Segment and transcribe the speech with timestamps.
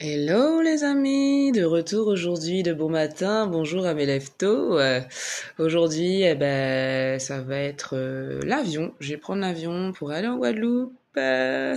[0.00, 3.48] Hello les amis, de retour aujourd'hui de bon matin.
[3.48, 4.78] Bonjour à mes leftos.
[4.78, 5.00] Euh,
[5.58, 8.94] aujourd'hui, eh ben, ça va être euh, l'avion.
[9.00, 11.76] Je vais prendre l'avion pour aller en Guadeloupe, euh,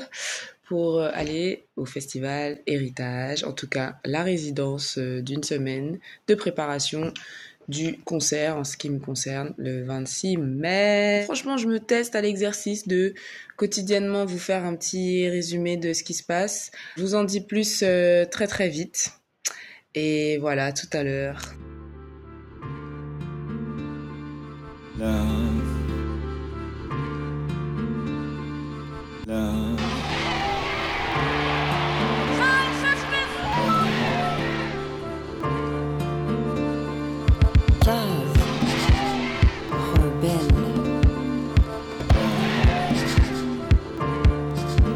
[0.66, 3.44] pour aller au festival Héritage.
[3.44, 5.98] En tout cas, la résidence d'une semaine
[6.28, 7.12] de préparation
[7.68, 11.22] du concert en ce qui me concerne le 26 mai.
[11.26, 13.14] Franchement, je me teste à l'exercice de
[13.58, 16.72] quotidiennement vous faire un petit résumé de ce qui se passe.
[16.98, 19.12] Je vous en dis plus euh, très très vite.
[19.96, 21.42] Et voilà, tout à l'heure.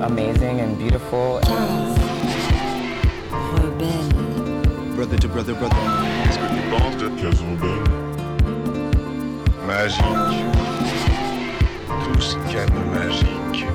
[0.06, 1.40] Amazing and beautiful.
[4.96, 5.76] Brother to brother, brother.
[6.24, 7.84] Qu'est-ce que tu penses de Jazz Rebelle
[9.66, 10.06] Magique.
[12.14, 13.66] Tous cannes magique.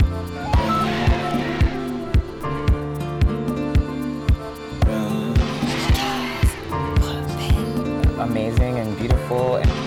[8.21, 9.80] Amazing and beautiful.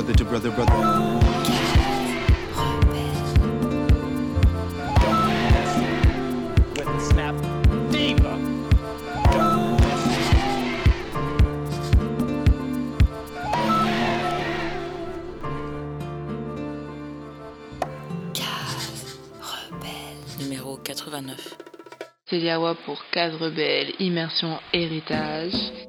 [0.00, 0.72] Brother to brother, brother.
[7.10, 7.34] Snap
[7.90, 8.38] Diva.
[20.38, 21.58] Numéro 89.
[22.30, 25.79] Céliawa pour Case Rebelle, Immersion Héritage.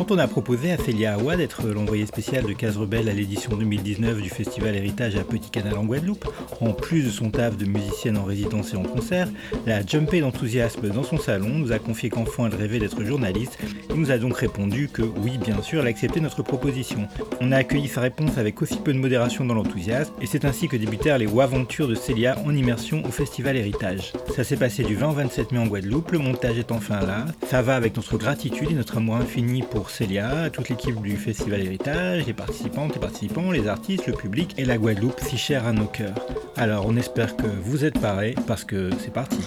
[0.00, 3.54] Quand on a proposé à Célia Awa d'être l'envoyé spécial de Case Rebelle à l'édition
[3.54, 6.26] 2019 du Festival Héritage à Petit Canal en Guadeloupe,
[6.62, 9.28] en plus de son taf de musicienne en résidence et en concert,
[9.66, 13.58] elle a jumpé d'enthousiasme dans son salon, nous a confié qu'enfant elle rêvait d'être journaliste
[13.90, 17.06] et nous a donc répondu que oui, bien sûr, elle acceptait notre proposition.
[17.42, 20.66] On a accueilli sa réponse avec aussi peu de modération dans l'enthousiasme et c'est ainsi
[20.66, 24.14] que débutèrent les aventures de Célia en immersion au Festival Héritage.
[24.34, 27.26] Ça s'est passé du 20 au 27 mai en Guadeloupe, le montage est enfin là,
[27.50, 31.60] ça va avec notre gratitude et notre amour infini pour Célia, toute l'équipe du Festival
[31.60, 35.72] Héritage, les participantes et participants, les artistes, le public et la Guadeloupe si chère à
[35.72, 36.14] nos cœurs.
[36.56, 39.40] Alors on espère que vous êtes parés parce que c'est parti.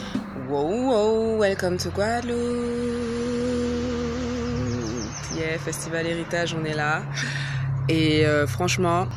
[0.50, 2.38] Wow, wow, welcome to Guadeloupe.
[5.36, 7.04] Yeah, Festival Héritage, on est là.
[7.90, 9.08] Et euh, franchement,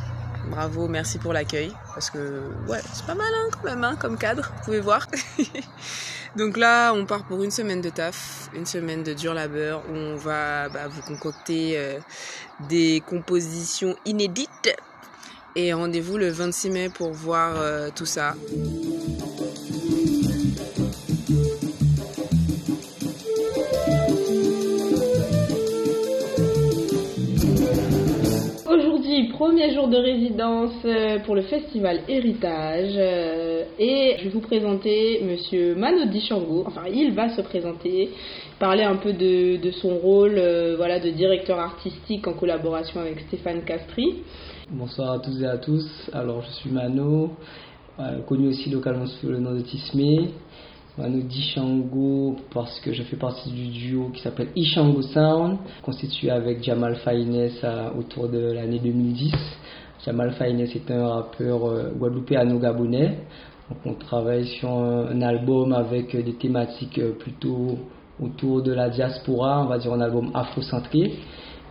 [0.50, 1.72] bravo, merci pour l'accueil.
[1.92, 5.06] Parce que, ouais, c'est pas mal hein, quand même, hein, comme cadre, vous pouvez voir.
[6.36, 9.94] Donc là, on part pour une semaine de taf, une semaine de dur labeur, où
[9.94, 11.98] on va bah, vous concocter euh,
[12.68, 14.76] des compositions inédites.
[15.54, 18.34] Et rendez-vous le 26 mai pour voir euh, tout ça.
[29.36, 35.20] Premier jour de résidence euh, pour le festival Héritage euh, et je vais vous présenter
[35.22, 36.64] monsieur Mano Dichango.
[36.66, 38.12] Enfin, il va se présenter,
[38.58, 43.20] parler un peu de, de son rôle euh, voilà, de directeur artistique en collaboration avec
[43.28, 44.22] Stéphane Castri.
[44.70, 45.86] Bonsoir à tous et à tous.
[46.14, 47.32] Alors, je suis Mano,
[48.26, 50.30] connu aussi localement sous le nom de Tismé.
[50.98, 56.62] Mano Dishango parce que je fais partie du duo qui s'appelle Ishango Sound, constitué avec
[56.62, 59.34] Jamal Faines euh, autour de l'année 2010.
[60.06, 63.18] Jamal Faines est un rappeur euh, guadeloupéano-gabonais.
[63.68, 67.78] Donc on travaille sur un, album avec des thématiques euh, plutôt
[68.18, 71.12] autour de la diaspora, on va dire un album afrocentré.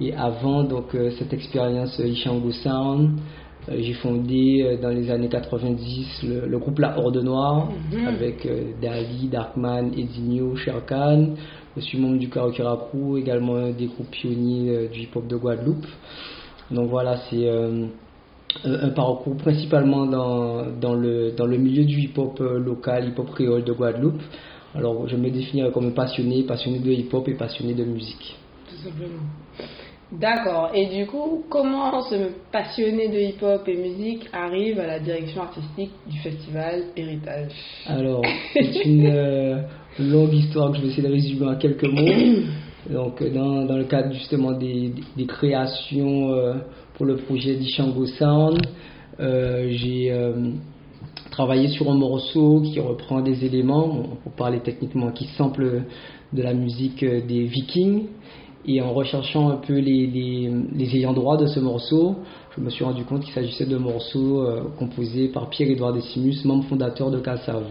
[0.01, 3.19] Et avant donc euh, cette expérience euh, Ishango Sound, euh,
[3.67, 7.69] j'ai fondé euh, dans les années 90 le, le groupe La Horde Noire
[8.07, 11.29] avec euh, Dali, Darkman, Edinho, Sherkan.
[11.75, 15.27] Je suis membre du Karaoke Rap Crew, également un des groupes pionniers euh, du hip-hop
[15.27, 15.85] de Guadeloupe.
[16.71, 17.87] Donc voilà, c'est euh,
[18.63, 23.63] un parcours principalement dans, dans, le, dans le milieu du hip-hop euh, local, hip-hop créole
[23.63, 24.21] de Guadeloupe.
[24.73, 28.37] Alors je me définirais comme un passionné, passionné de hip-hop et passionné de musique.
[28.69, 29.23] Tout simplement.
[30.11, 30.69] D'accord.
[30.73, 35.91] Et du coup, comment ce passionné de hip-hop et musique arrive à la direction artistique
[36.07, 37.51] du festival Héritage?
[37.87, 38.21] Alors,
[38.53, 39.61] c'est une euh,
[39.99, 42.05] longue histoire que je vais essayer de résumer en quelques mots.
[42.89, 46.53] Donc, euh, dans, dans le cadre justement des, des créations euh,
[46.93, 48.61] pour le projet d'Ishango Sound,
[49.19, 50.13] euh, j'ai
[51.31, 55.83] travaillé sur un morceau qui reprend des éléments, pour parler techniquement, qui sample
[56.31, 58.07] de la musique des Vikings.
[58.67, 62.15] Et en recherchant un peu les, les, les ayants droit de ce morceau,
[62.55, 66.65] je me suis rendu compte qu'il s'agissait d'un morceau euh, composé par Pierre-Édouard Decimus, membre
[66.65, 67.63] fondateur de Cassav.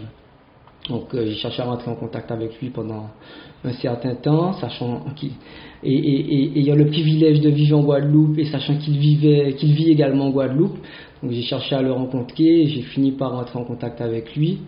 [0.87, 3.07] Donc euh, j'ai cherché à rentrer en contact avec lui pendant
[3.63, 5.31] un certain temps, sachant qu'il
[5.83, 9.73] et, et, et ayant le privilège de vivre en Guadeloupe et sachant qu'il vivait, qu'il
[9.73, 10.77] vit également en Guadeloupe.
[11.21, 14.59] Donc j'ai cherché à le rencontrer et j'ai fini par rentrer en contact avec lui.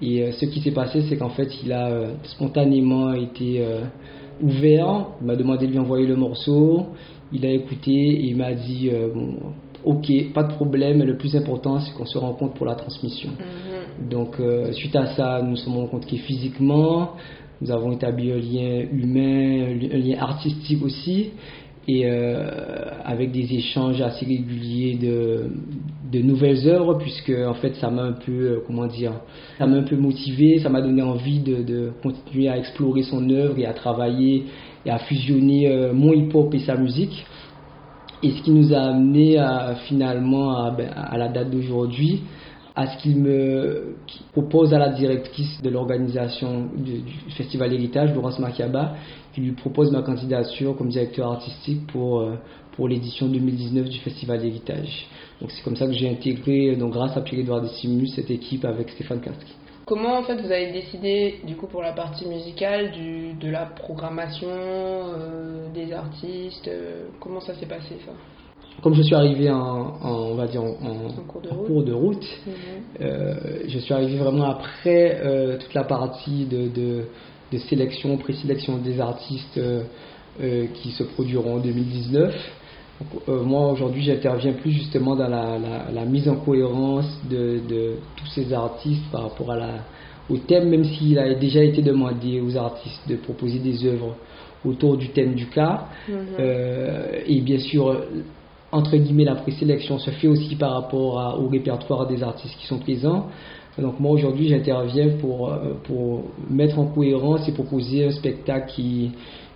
[0.00, 1.90] Et euh, ce qui s'est passé, c'est qu'en fait, il a
[2.22, 3.66] spontanément été
[4.40, 5.06] ouvert.
[5.20, 6.86] Il m'a demandé de lui envoyer le morceau.
[7.32, 9.08] Il a écouté et il m'a dit euh,
[9.84, 13.30] Ok, pas de problème, le plus important, c'est qu'on se rencontre pour la transmission.
[14.10, 17.12] Donc, euh, suite à ça, nous nous sommes rencontrés physiquement.
[17.60, 21.30] Nous avons établi un lien humain, un lien artistique aussi,
[21.88, 22.44] et euh,
[23.02, 25.50] avec des échanges assez réguliers de,
[26.12, 29.12] de nouvelles œuvres, puisque en fait, ça m'a un peu, euh, comment dire,
[29.56, 33.30] ça m'a un peu motivé, ça m'a donné envie de, de continuer à explorer son
[33.30, 34.44] œuvre et à travailler
[34.84, 37.24] et à fusionner euh, mon hip-hop et sa musique.
[38.22, 42.20] Et ce qui nous a amené à, finalement à, ben, à la date d'aujourd'hui,
[42.78, 43.96] à ce qu'il me
[44.30, 47.02] propose à la directrice de l'organisation du,
[47.36, 48.94] Festival Héritage, Laurence Makiaba,
[49.34, 52.36] qui lui propose ma candidature comme directeur artistique pour, euh,
[52.76, 55.08] pour l'édition 2019 du Festival Héritage.
[55.40, 58.90] Donc c'est comme ça que j'ai intégré, donc grâce à Pierre-Edouard Decimus, cette équipe avec
[58.90, 59.54] Stéphane Kaski.
[59.84, 62.92] Comment en fait vous avez décidé du coup pour la partie musicale
[63.40, 68.12] de la programmation euh, des artistes euh, Comment ça s'est passé ça?
[68.82, 69.58] Comme je suis arrivé en,
[70.02, 70.72] en- on va dire en,
[71.26, 71.66] cours de en route.
[71.66, 72.26] cours de route,
[73.00, 73.34] euh,
[73.66, 77.04] je suis arrivé vraiment après euh, toute la partie de, de,
[77.52, 82.32] de sélection, présélection des artistes euh, qui se produiront en 2019.
[83.00, 87.60] Donc, euh, moi aujourd'hui j'interviens plus justement dans la, la- la mise en cohérence de,
[88.16, 89.70] tous ces artistes par rapport à la,
[90.30, 94.16] au thème, même s'il a déjà été demandé aux artistes de proposer des œuvres
[94.64, 95.86] autour du thème du cas.
[96.40, 98.02] Euh, et bien sûr,
[98.72, 102.66] entre guillemets, la présélection se fait aussi par rapport à- au répertoire des artistes qui
[102.66, 103.26] sont présents.
[103.78, 109.12] Donc moi aujourd'hui j'interviens pour, euh, pour mettre en cohérence et proposer un spectacle qui,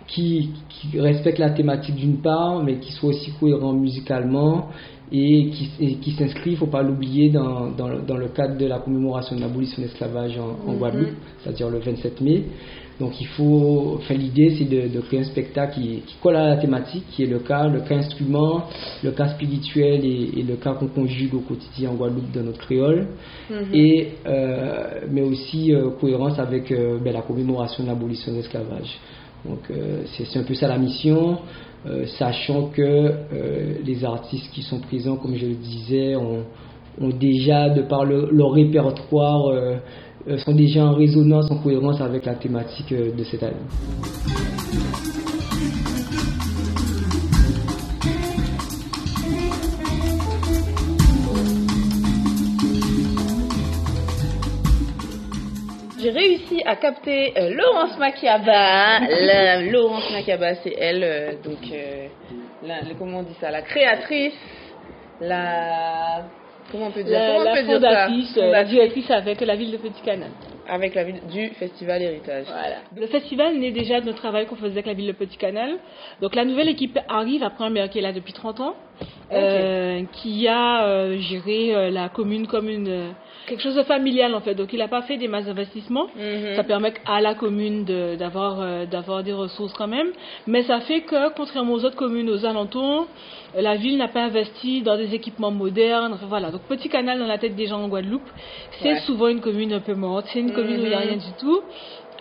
[0.06, 4.68] qui, qui respecte la thématique d'une part, mais qui soit aussi cohérent musicalement
[5.10, 8.28] et qui, et qui s'inscrit, il ne faut pas l'oublier, dans, dans, le- dans le
[8.28, 11.10] cadre de la commémoration de l'abolition de l'esclavage en, en Guadeloupe,
[11.42, 12.44] c'est-à-dire le 27 mai.
[13.02, 16.46] Donc il faut, enfin l'idée c'est de, de créer un spectacle qui, qui colle à
[16.54, 18.54] la thématique, qui est le cas, le cas instrument,
[19.02, 22.60] le cas spirituel et, et le cas qu'on conjugue au quotidien en Guadeloupe dans notre
[22.60, 23.00] créole,
[23.74, 28.92] et euh, mais aussi euh, cohérence avec euh, ben, la commémoration de l'abolition de l'esclavage.
[29.44, 29.62] Donc
[30.12, 31.38] c'est un peu ça la mission,
[32.16, 33.12] sachant que
[33.84, 36.44] les artistes qui sont présents, comme je le disais, ont,
[37.00, 39.42] ont déjà, de par le- leur répertoire,
[40.44, 43.56] sont déjà en résonance, en cohérence avec la thématique euh, de cette année.
[56.00, 59.00] J'ai réussi à capter euh, Laurence Makiaba.
[59.08, 62.08] La- Laurence Makiaba, c'est elle, euh, donc, euh,
[62.98, 64.34] comment on dit ça, la créatrice,
[65.20, 66.24] la.
[66.70, 69.56] Comment on peut dire, La, on la peut ça fondatrice, euh, la directrice avec la
[69.56, 70.30] ville de Petit Canal.
[70.68, 72.44] Avec la ville du Festival Héritage.
[72.46, 72.76] Voilà.
[72.96, 75.72] Le festival naît déjà de notre travail qu'on faisait avec la ville de Petit Canal.
[76.20, 78.74] Donc la nouvelle équipe arrive après un maire qui est là depuis 30 ans,
[79.32, 83.10] euh, qui a euh, géré euh, la commune comme une euh,
[83.52, 84.54] quelque chose de familial en fait.
[84.54, 86.06] Donc il n'a pas fait des masses d'investissement.
[86.16, 86.56] Mhm.
[86.56, 90.08] Ça permet à la commune de- euh, d'avoir des ressources quand même,
[90.46, 93.06] mais ça fait que contrairement aux autres communes aux alentours,
[93.54, 96.12] la ville n'a pas investi dans des équipements modernes.
[96.14, 96.50] Enfin, voilà.
[96.50, 98.28] Donc Petit Canal dans la tête des gens en Guadeloupe,
[98.80, 99.00] c'est Ouais.
[99.00, 100.26] souvent une commune un peu morte.
[100.32, 101.08] C'est une commune où il n'y a Mhm.
[101.08, 101.60] rien du tout.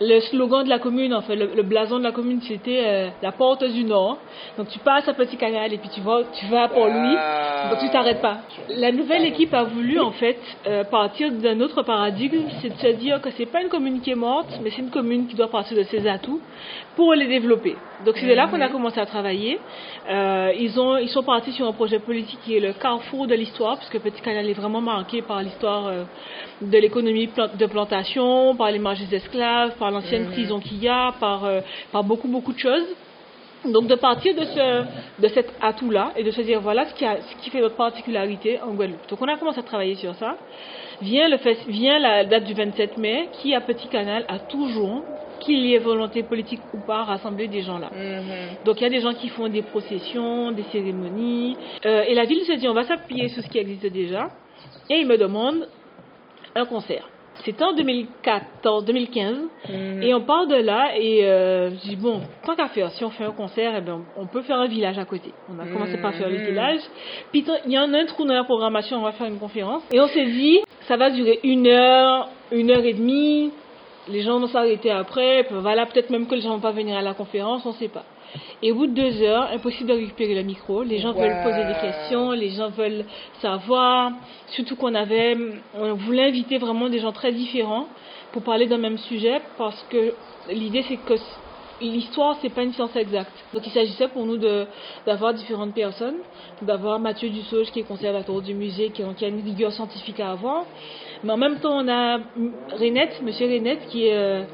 [0.00, 3.08] Le slogan de la commune, en fait, le, le blason de la commune, c'était euh,
[3.22, 4.18] la porte du Nord.
[4.56, 7.16] Donc tu passes à Petit Canal et puis tu vas, tu vas à Port-Louis.
[7.16, 7.68] Ah.
[7.70, 8.38] Donc tu t'arrêtes pas.
[8.70, 12.96] La nouvelle équipe a voulu en fait euh, partir d'un autre paradigme, c'est de se
[12.98, 15.50] dire que c'est pas une commune qui est morte, mais c'est une commune qui doit
[15.50, 16.40] partir de ses atouts
[16.96, 17.76] pour les développer.
[18.04, 19.60] Donc c'est de là qu'on a commencé à travailler.
[20.10, 23.34] Euh, ils ont, ils sont partis sur un projet politique qui est le carrefour de
[23.34, 25.92] l'histoire, puisque Petit Canal est vraiment marqué par l'histoire
[26.60, 31.12] de l'économie de plantation, par les marges des esclaves, par l'ancienne prison qu'il y a,
[31.26, 31.60] par, euh,
[31.94, 32.86] par beaucoup beaucoup de choses.
[33.76, 34.66] Donc de partir de, ce,
[35.24, 37.76] de cet atout-là et de se dire voilà ce qui, a, ce qui fait notre
[37.76, 39.06] particularité en Guadeloupe.
[39.10, 40.36] Donc on a commencé à travailler sur ça.
[41.00, 45.02] Vient, le fest- vient la date du 27 mai qui à Petit Canal a toujours,
[45.40, 47.90] qu'il y ait volonté politique ou pas, rassembler des gens là.
[47.92, 48.64] Mhm.
[48.64, 51.56] Donc il y a des gens qui font des processions, des cérémonies.
[51.86, 54.22] Euh, et la ville se dit on va s'appuyer sur ce qui existe déjà.
[54.90, 55.68] Et ils me demandent
[56.54, 57.06] un concert.
[57.44, 59.36] C'était en 2014, 2015.
[59.68, 60.02] Mhm.
[60.02, 63.10] Et on part de là et euh, je dis bon, tant qu'à faire, si on
[63.10, 65.32] fait un concert, eh ben, on peut faire un village à côté.
[65.48, 66.44] On a commencé par faire le Mhm.
[66.46, 66.80] village.
[67.32, 69.82] Puis il y en a un trou dans la programmation, on va faire une conférence.
[69.92, 73.50] Et on s'est dit, ça va durer une heure, une heure et demie.
[74.08, 75.46] Les gens vont s'arrêter après.
[75.50, 78.04] Voilà, peut-être même que les gens vont pas venir à la conférence, on sait pas.
[78.62, 80.82] Et au bout de deux heures, impossible de récupérer le micro.
[80.82, 81.20] Les gens Wow.
[81.20, 83.04] veulent poser des questions, les gens veulent
[83.40, 84.12] savoir.
[84.48, 85.36] Surtout qu'on avait,
[85.74, 87.86] on voulait inviter vraiment des gens très différents
[88.32, 90.14] pour parler d'un même sujet parce que
[90.50, 91.14] l'idée c'est que
[91.80, 93.32] l'histoire c'est pas une science exacte.
[93.52, 94.38] Donc il s'agissait pour nous
[95.06, 96.16] d'avoir différentes personnes,
[96.62, 100.30] d'avoir Mathieu Dussauge qui est conservateur du musée, qui, qui a une rigueur scientifique à
[100.30, 100.64] avoir.
[101.24, 102.20] Mais en même temps on a
[102.78, 104.44] Renette, Monsieur Renette qui est euh,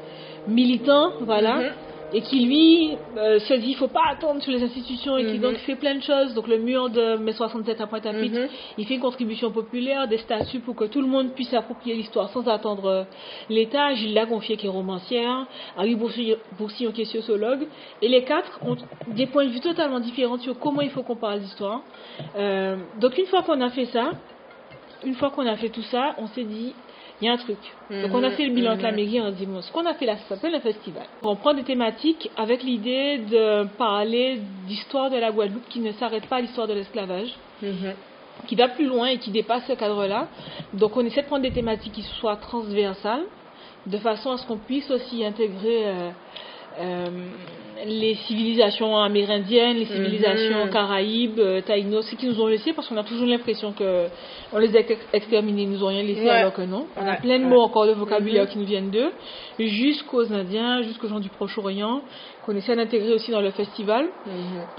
[0.47, 1.55] militant, voilà.
[1.57, 1.71] Mhm.
[2.11, 5.35] Et qui lui euh, se dit il faut pas attendre sur les institutions et qui
[5.35, 5.41] Mhm.
[5.41, 6.33] donc fait plein de choses.
[6.33, 8.47] Donc le mur de mai 67 à Pointe-à-Pitre, Mhm.
[8.79, 12.29] il fait une contribution populaire, des statuts pour que tout le monde puisse s'approprier l'histoire
[12.29, 13.03] sans attendre euh,
[13.49, 13.93] l'État.
[13.93, 15.45] Gilles Lagonfier qui est romancière,
[15.77, 17.67] Harry Boursillon qui est sociologue.
[18.01, 18.75] Et les quatre ont
[19.07, 21.81] des points de vue totalement différents sur comment il faut qu'on parle d'histoire.
[22.37, 24.11] Euh, donc une fois qu'on a fait ça,
[25.05, 26.73] une fois qu'on a fait tout ça, on s'est dit
[27.21, 27.57] il y a un truc.
[27.89, 28.95] Donc on a fait le bilan avec la Mhm.
[28.97, 31.05] mairie, dit bon, ce qu'on a fait là, ça s'appelle un festival.
[31.21, 36.27] On prend des thématiques avec l'idée de parler d'histoire de la Guadeloupe qui ne s'arrête
[36.27, 37.29] pas à l'histoire de l'esclavage
[37.61, 37.93] Mhm.
[38.47, 40.29] qui va plus loin et qui dépasse ce cadre-là.
[40.73, 43.23] Donc on essaie de prendre des thématiques qui soient transversales,
[43.85, 46.09] de façon à ce qu'on puisse aussi intégrer euh,
[47.85, 50.69] les civilisations amérindiennes, les civilisations Mhm.
[50.71, 54.07] caraïbes, euh, taïnos, ceux qui nous ont laissé, parce qu'on a toujours l'impression que
[54.51, 56.29] on les a ex- exterminés, ils nous ont rien laissé, Ouais.
[56.29, 56.87] alors que non.
[56.97, 58.49] On a Ouais, plein de mots encore de vocabulaire Mhm.
[58.49, 59.11] qui nous viennent d'eux,
[59.59, 62.01] jusqu'aux Indiens, jusqu'aux gens du Proche-Orient,
[62.45, 64.09] qu'on essaie d'intégrer aussi dans le festival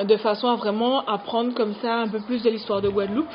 [0.00, 0.06] Mhm.
[0.06, 3.28] de façon à vraiment apprendre comme ça un peu plus de l'histoire de Guadeloupe.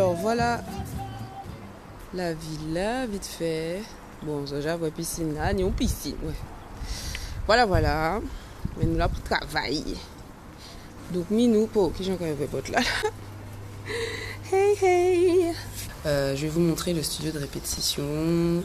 [0.00, 0.64] Alors voilà
[2.14, 3.82] la villa, vite fait.
[4.22, 6.32] Bon, déjà, voit piscine là, ni on piscine, ouais.
[7.44, 8.18] Voilà, voilà.
[8.78, 9.84] Mais nous là pour travail.
[11.12, 12.80] Donc, minou, pour qui j'en connais pas là.
[14.50, 15.52] Hey, hey.
[16.06, 18.62] Euh, je vais vous montrer le studio de répétition.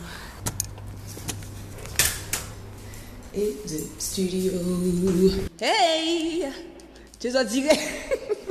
[3.34, 4.54] Et de studio.
[5.60, 6.46] Hey!
[7.20, 7.82] Tu es en direct?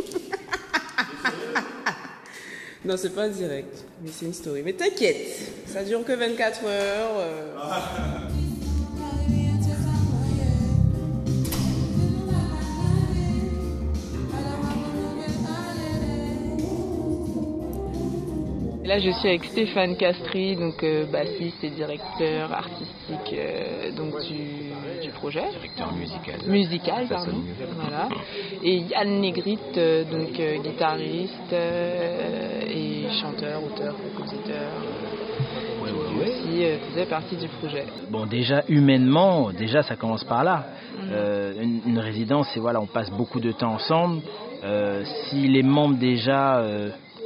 [2.84, 4.62] Non, c'est pas direct, mais c'est une story.
[4.64, 5.16] Mais t'inquiète,
[5.66, 7.10] ça dure que 24 heures.
[7.18, 7.54] euh.
[18.94, 24.70] Là, je suis avec Stéphane Castry, donc euh, bassiste et directeur artistique euh, donc du,
[25.02, 25.42] du projet.
[25.50, 26.36] Directeur musical.
[26.46, 27.32] Musical, pardon.
[27.74, 28.08] Voilà.
[28.62, 34.70] Et Yann Négrite, euh, donc guitariste et chanteur, auteur, compositeur,
[35.82, 36.64] Ouais, qui ouais, ouais.
[36.64, 37.86] euh, faisait partie du projet.
[38.10, 40.66] Bon, déjà humainement, déjà ça commence par là.
[41.10, 44.22] Euh, une, une résidence, c'est voilà, on passe beaucoup de temps ensemble.
[45.04, 46.64] Si les membres déjà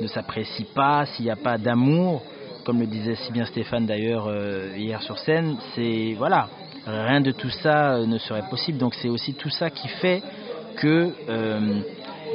[0.00, 2.23] ne s'apprécient pas, s'il n'y a pas d'amour,
[2.64, 6.49] comme le disait si bien Stéphane d'ailleurs euh, hier sur scène, c'est voilà,
[6.87, 8.78] rien de tout ça euh, ne serait possible.
[8.78, 10.23] Donc c'est aussi tout ça qui fait
[10.76, 11.81] que euh,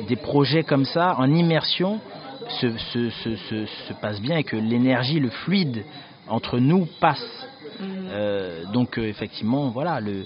[0.07, 1.99] des projets comme ça, en immersion,
[2.49, 5.85] se, se, se, se, se passent bien et que l'énergie, le fluide
[6.27, 7.47] entre nous passe.
[7.81, 10.25] Euh, donc effectivement, voilà, le,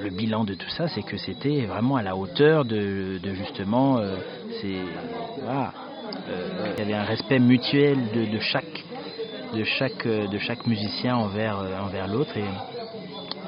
[0.00, 3.98] le bilan de tout ça, c'est que c'était vraiment à la hauteur de, de justement,
[3.98, 4.16] euh,
[4.60, 4.76] c'est
[5.42, 5.72] voilà,
[6.28, 8.84] il y avait un respect mutuel de, chaque
[9.54, 12.36] de chaque euh, de chaque musicien envers euh, envers l'autre.
[12.36, 12.44] Et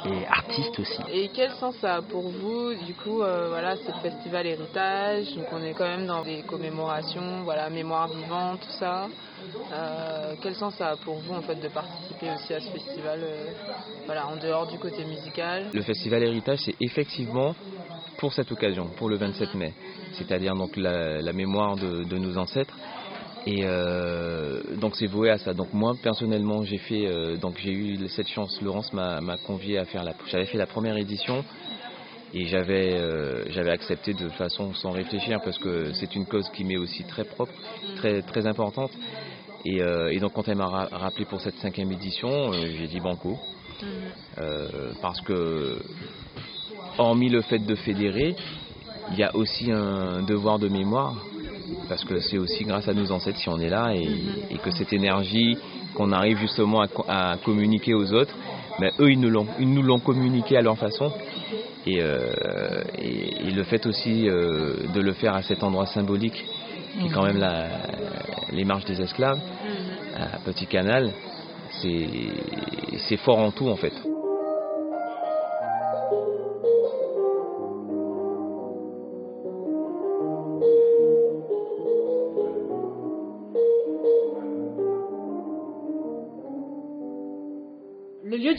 [0.06, 1.00] et artistes aussi.
[1.12, 5.34] Et quel sens ça a pour vous Du coup, euh, voilà, c'est le festival héritage,
[5.34, 9.08] donc on est quand même dans des commémorations, voilà, mémoire vivante, tout ça.
[9.72, 13.20] Euh, quel sens ça a pour vous en fait de participer aussi à ce festival,
[13.22, 13.52] euh,
[14.06, 15.70] voilà, en dehors du côté musical?
[15.72, 17.54] Le festival héritage, c'est effectivement
[18.18, 19.72] pour cette occasion, pour le 27 mai,
[20.14, 22.76] c'est-à-dire donc la, la mémoire de, de nos ancêtres.
[23.46, 25.54] Et euh, donc c'est voué à ça.
[25.54, 28.60] Donc moi personnellement j'ai fait euh, donc j'ai eu cette chance.
[28.60, 30.12] Laurence m'a convié à faire la.
[30.26, 31.44] J'avais fait la première édition
[32.34, 36.64] et j'avais euh, j'avais accepté de façon sans réfléchir parce que c'est une cause qui
[36.64, 37.52] m'est aussi très propre,
[37.96, 38.90] très très importante.
[39.64, 42.88] Et, euh, et donc quand elle m'a ra- rappelé pour cette cinquième édition, euh, j'ai
[42.88, 43.36] dit banco
[44.38, 45.78] Euh, parce que
[46.98, 48.34] hormis le fait de fédérer,
[49.12, 51.26] il y a aussi un devoir de mémoire
[51.88, 54.08] parce que c'est aussi grâce à nos ancêtres si on est là et,
[54.50, 55.56] et que cette énergie
[55.94, 58.34] qu'on arrive justement à, co- à communiquer aux autres,
[58.78, 61.10] ben, eux ils nous l'ont ils nous l'ont communiqué à leur façon
[61.86, 66.44] et, euh, et, et le fait aussi euh, de le faire à cet endroit symbolique
[67.00, 67.68] qui est quand même la,
[68.52, 69.40] les marches des esclaves
[70.16, 71.12] à Petit Canal,
[71.82, 72.06] c'est
[73.08, 73.92] c'est fort en tout en fait.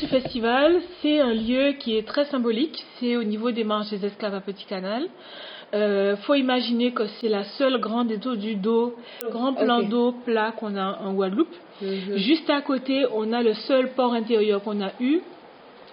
[0.08, 2.86] Du festival, c'est un lieu qui est très symbolique.
[3.00, 5.08] C'est au niveau des marches des esclaves à Petit Canal.
[5.74, 8.96] Euh, faut imaginer que c'est la seule grande étendue d'eau,
[9.30, 11.54] grand plan d'eau plat qu'on a en Guadeloupe.
[12.16, 15.20] Juste à côté, on a le seul port intérieur qu'on a eu,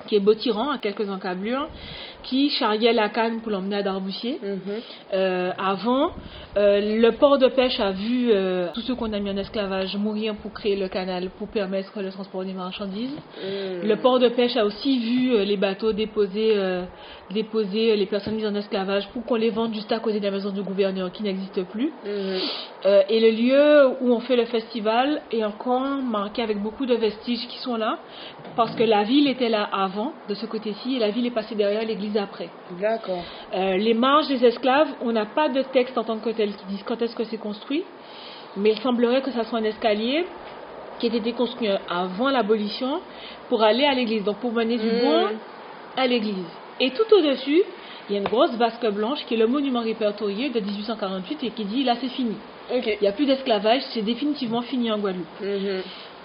[0.06, 1.68] qui est Botiran, à quelques encablures,
[2.24, 4.40] qui charriait la canne pour l'emmener à Darboussier.
[5.12, 6.10] Euh, avant,
[6.56, 9.96] euh, le port de pêche a vu euh, tous ceux qu'on a mis en esclavage
[9.96, 13.16] mourir pour créer le canal, pour permettre le transport des marchandises.
[13.42, 16.56] Le port de pêche a aussi vu les bateaux déposer,
[17.30, 20.30] déposer les personnes mises en esclavage pour qu'on les vende juste à côté de la
[20.30, 21.92] maison du gouverneur qui n'existe plus.
[22.86, 26.94] Euh, et le lieu où on fait le festival est encore marqué avec beaucoup de
[26.94, 27.98] vestiges qui sont là,
[28.56, 31.54] parce que la ville était là avant, de ce côté-ci, et la ville est passée
[31.54, 32.48] derrière l'église après.
[32.80, 33.22] D'accord.
[33.54, 36.64] Euh, les marges des esclaves, on n'a pas de texte en tant que tel qui
[36.66, 37.84] disent quand est-ce que c'est construit,
[38.56, 40.26] mais il semblerait que ça soit un escalier
[40.98, 43.00] qui ait été construit avant l'abolition
[43.48, 45.00] pour aller à l'église, donc pour mener du Mm.
[45.00, 45.26] bon
[45.96, 46.46] à l'église.
[46.80, 47.62] Et tout au-dessus,
[48.08, 51.50] il y a une grosse vasque blanche qui est le monument répertorié de 1848 et
[51.50, 52.36] qui dit là c'est fini.
[52.72, 55.26] Il n'y a plus d'esclavage, c'est définitivement fini en Guadeloupe.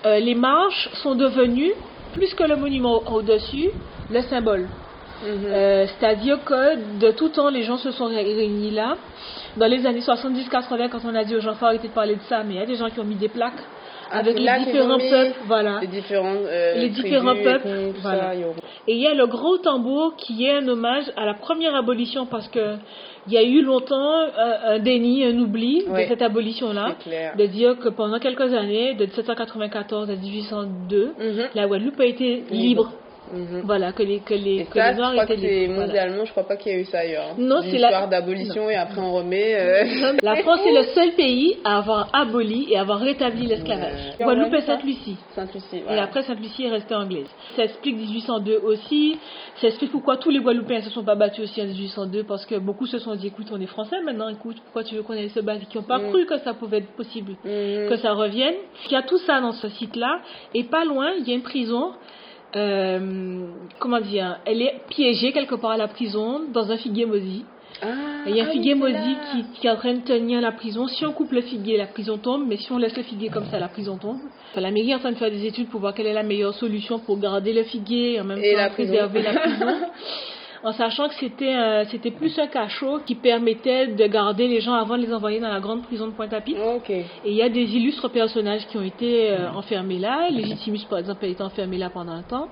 [0.06, 1.74] Euh, les marches sont devenues,
[2.14, 3.70] plus que le monument au-dessus,
[4.10, 4.68] le symbole.
[5.26, 8.96] Euh, C'est-à-dire que de tout temps, les gens se sont ré- réunis là.
[9.58, 12.22] Dans les années 70-80, quand on a dit aux gens, faut arrêter de parler de
[12.30, 13.62] ça, mais il y a des gens qui ont mis des plaques
[14.12, 15.36] Ah, avec les différents peuples.
[15.46, 15.80] Voilà.
[15.82, 17.68] Les différents, euh, les différents peuples.
[17.96, 18.32] tout voilà.
[18.34, 18.40] ça,
[18.88, 22.26] Et il y a le gros tambour qui est un hommage à la première abolition
[22.26, 22.76] parce que
[23.28, 26.04] il y a eu longtemps un, un déni, un oubli Ouais.
[26.04, 26.96] de cette abolition-là.
[27.38, 31.14] De dire que pendant quelques années, de 1794 à 1802,
[31.54, 32.92] la Guadeloupe a été libre.
[33.64, 35.68] Voilà, que les, que les, Et que ça, les je Noirs crois que étaient.
[35.68, 35.86] Voilà.
[35.88, 37.36] mondialement, je crois pas qu'il y a eu ça ailleurs.
[37.38, 39.56] Non, Une c'est la- histoire d'abolition et après on remet.
[39.56, 43.94] euh, La France est le seul pays à avoir aboli et à avoir rétabli l'esclavage.
[44.20, 44.24] Ouais.
[44.26, 44.62] Guadeloupe et.
[44.62, 45.18] Sainte-Lucie.
[45.36, 46.04] Sainte-Lucie, Et voilà.
[46.04, 47.28] après, Sainte-Lucie est restée anglaise.
[47.56, 49.18] Ça explique 1802 aussi.
[49.62, 52.46] Ça explique pourquoi tous les Guadeloupéens ne se sont pas battus aussi en 1802 parce
[52.46, 55.14] que beaucoup se sont dit écoute, on est français maintenant, écoute, pourquoi tu veux qu'on
[55.14, 55.68] aille se battre?
[55.70, 56.10] Qui n'ont pas Mm.
[56.12, 58.56] cru que ça pouvait être possible, que ça revienne.
[58.88, 60.20] Il y a tout ça dans ce site-là.
[60.54, 61.92] Et pas loin, il y a une prison.
[62.56, 63.46] Euh,
[63.80, 67.46] comment dire Elle est piégée quelque part à la prison dans un figuier maudit.
[67.82, 70.42] Et il y a un ah figuier maudit qui, qui est en train de tenir
[70.42, 70.88] la prison.
[70.88, 73.46] Si on coupe le figuier, la prison tombe, mais si on laisse le figuier comme
[73.46, 74.18] ça, la prison tombe.
[74.52, 76.24] Enfin, la mairie est en train de faire des études pour voir quelle est la
[76.24, 78.92] meilleure solution pour garder le figuier et en même Et temps la prison.
[78.92, 79.68] préserver la prison.
[80.64, 84.74] en sachant que c'était euh, c'était plus un cachot qui permettait de garder les gens
[84.74, 86.60] avant de les envoyer dans la grande prison de Pointe-à-Pitre.
[86.90, 90.30] Et il y a des illustres personnages qui ont été euh, enfermés là.
[90.30, 92.48] Légitimus, par exemple, a été enfermé là pendant un temps.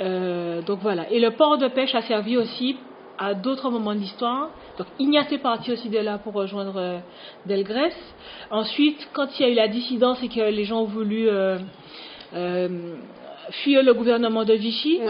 [0.00, 1.10] Euh, donc voilà.
[1.10, 2.76] Et le port de pêche a servi aussi
[3.18, 4.50] à d'autres moments de l'histoire.
[4.78, 6.98] Donc Ignace est parti aussi de là pour rejoindre euh,
[7.46, 7.92] Delgrès.
[8.50, 11.58] Ensuite, quand il y a eu la dissidence et que les gens ont voulu euh,
[12.34, 12.96] euh,
[13.62, 15.00] fuir le gouvernement de Vichy,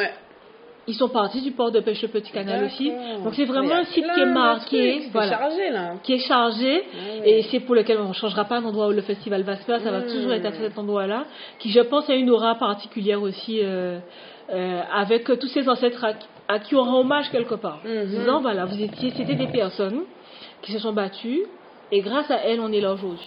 [0.87, 2.93] ils sont partis du port de pêche de Petit Canal aussi.
[3.23, 5.93] Donc c'est vraiment un site qui est marqué, voilà, chargé, là.
[6.03, 6.83] qui est chargé,
[7.25, 9.81] et c'est pour lequel on ne changera pas l'endroit où le festival va se faire.
[9.81, 10.07] Ça va Mm.
[10.13, 11.25] toujours être à cet endroit-là,
[11.59, 13.61] qui je pense a une aura particulière aussi.
[13.63, 13.99] euh,
[14.53, 16.13] euh, avec tous ces ancêtres à,
[16.55, 17.79] à qui on rend hommage quelque part.
[17.83, 18.05] Mhm.
[18.09, 20.03] Disant, voilà, vous étiez, c'était des personnes
[20.61, 21.45] qui se sont battues,
[21.91, 23.25] et grâce à elles, on est là aujourd'hui.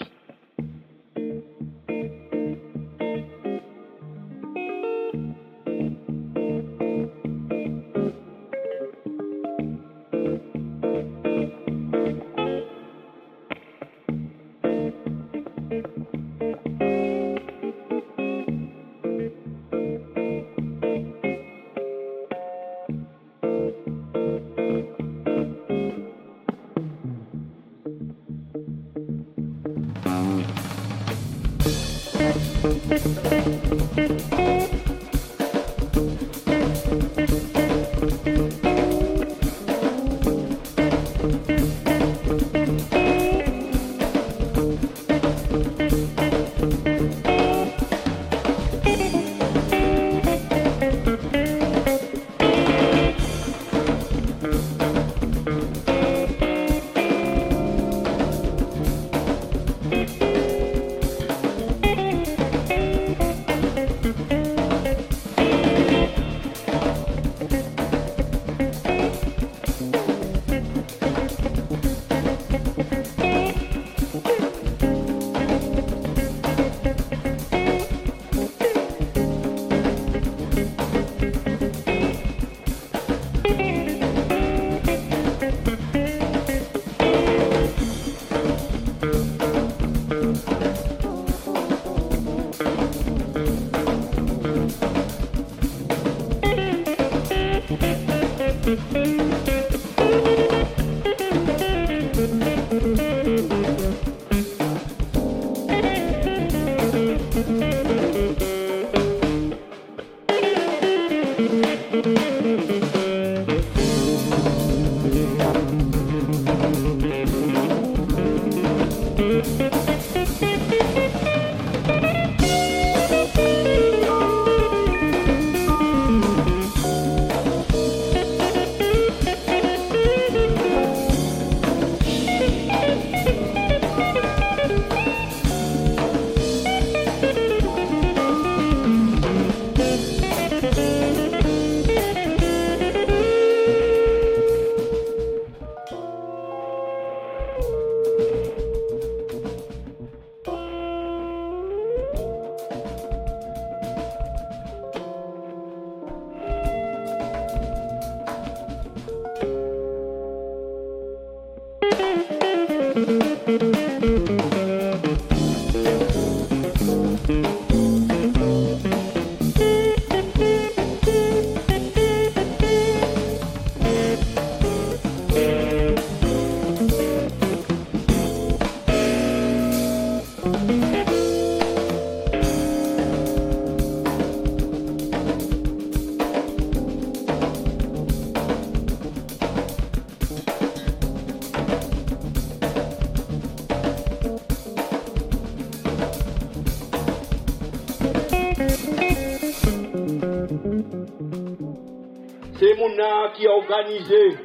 [203.48, 204.38] qui a organisé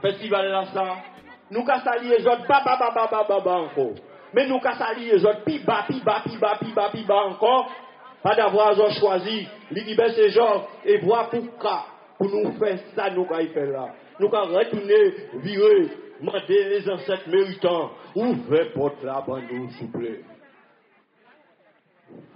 [0.00, 0.96] festival là ça.
[1.50, 3.94] Nous ka sali les autres, ba ba ba ba ba ba ba encore.
[4.32, 7.04] Mais nous ka sali les autres, pi ba pi ba pi ba pi ba pi
[7.04, 7.70] ba encore.
[8.22, 11.84] Pas d'avoir ont choisi l'univers ces gens et voir pour cas
[12.18, 13.88] pour nous faire ça nous ka y faire là.
[14.20, 15.88] Nous ka retourner virer
[16.20, 20.20] demander les ancêtres méritants, ouvrez porte la nous, s'il vous plaît.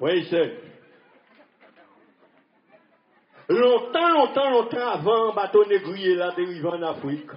[0.00, 0.65] Oui, c'est.
[3.48, 7.30] Longtemps, longtemps, longtemps avant, bateau négrier là dérivé en Afrique.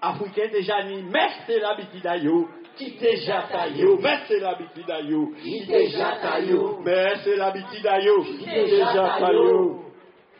[0.00, 2.44] Africain déjà ni, mais c'est l'habitude d'ailleurs.
[2.76, 5.26] Qui déjà taillot, mais c'est l'habitude d'ailleurs.
[5.42, 6.78] Qui déjà taillot.
[6.84, 8.22] Mais c'est l'habitude d'ailleurs.
[8.24, 9.80] Qui déjà taillot.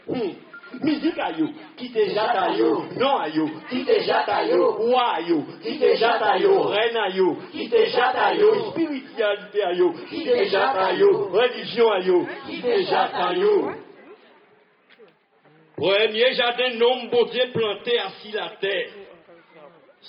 [0.09, 0.33] Hum.
[0.83, 1.47] Musique ayo,
[1.79, 4.73] qui déjà taillot, non ayo, Qui déjà taillot.
[4.73, 6.61] roi ayo, Qui déjà taillot.
[6.61, 8.71] reine ayo, Qui déjà taillot.
[8.73, 11.29] spiritualité ayo, Qui déjà taillot.
[11.33, 13.71] religion ayo, Qui déjà taillot.
[15.79, 18.91] Premier jardin non bon Dieu planté assis la terre.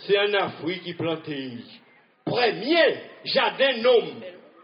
[0.08, 1.58] C'est un Afrique qui planté.
[2.26, 4.00] Premier jardin non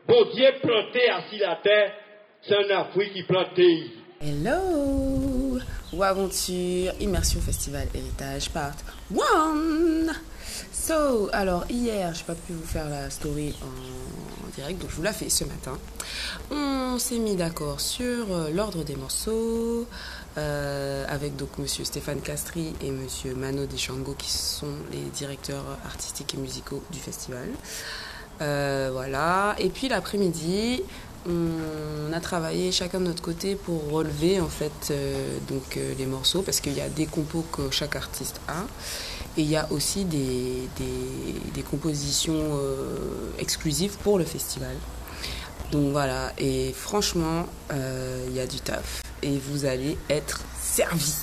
[0.08, 1.94] bon Dieu planté assis la terre.
[2.42, 3.92] C'est un Afrique qui planté.
[4.20, 5.60] Hello
[5.94, 8.78] Ou Aventure Immersion Festival Héritage Part
[9.16, 10.08] 1
[10.72, 15.04] So, alors hier, j'ai pas pu vous faire la story en direct, donc je vous
[15.04, 15.78] la fais ce matin.
[16.52, 19.88] On s'est mis d'accord sur euh, l'ordre des morceaux,
[20.38, 26.34] euh, avec donc monsieur Stéphane Castri et monsieur Mano Deschango qui sont les directeurs artistiques
[26.34, 27.48] et musicaux du festival.
[28.42, 29.56] Euh, voilà.
[29.60, 30.84] Et puis l'après-midi,
[31.28, 36.06] on a travaillé chacun de notre côté pour relever en fait euh, donc euh, les
[36.06, 38.66] morceaux parce qu'il y a des compos que chaque artiste a
[39.38, 44.76] et il y a aussi des, des, des compositions euh, exclusives pour le festival.
[45.72, 51.14] Donc voilà, et franchement, euh, il y a du taf et vous allez être servi.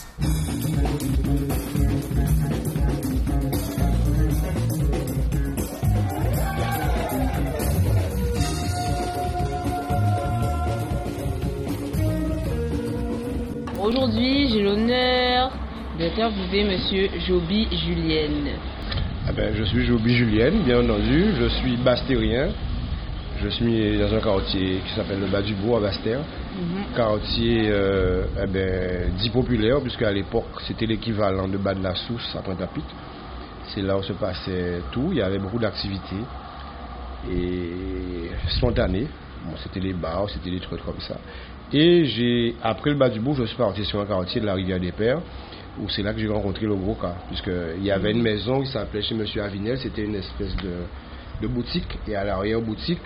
[13.80, 15.52] Aujourd'hui, j'ai l'honneur
[15.96, 18.56] d'interviewer Monsieur Joby Julien.
[19.28, 21.34] Ah ben, je suis Joby Julien, bien entendu.
[21.38, 22.48] Je suis bastérien.
[23.40, 26.20] Je suis dans un quartier qui s'appelle le Bas du Bois à Bastère.
[26.54, 26.94] Mhm.
[26.94, 31.94] Quartier euh, eh ben, dit populaire, puisque à l'époque c'était l'équivalent de Bas de la
[31.94, 32.94] Sousse à Pointe-à-Pitre.
[33.68, 35.08] C'est là où se passait tout.
[35.12, 36.24] Il y avait beaucoup d'activités
[37.30, 39.06] et spontanées.
[39.44, 41.16] Bon, c'était les bars, c'était des trucs comme ça.
[41.72, 44.54] Et j'ai, après le Bas du Bois, je suis parti sur un quartier de la
[44.54, 45.20] Rivière des Pères
[45.80, 47.14] où c'est là que j'ai rencontré le gros cas.
[47.28, 49.24] Puisqu'il y avait une maison qui s'appelait chez M.
[49.42, 50.82] Avinel, c'était une espèce de,
[51.40, 51.98] de boutique.
[52.06, 53.00] Et à l'arrière-boutique,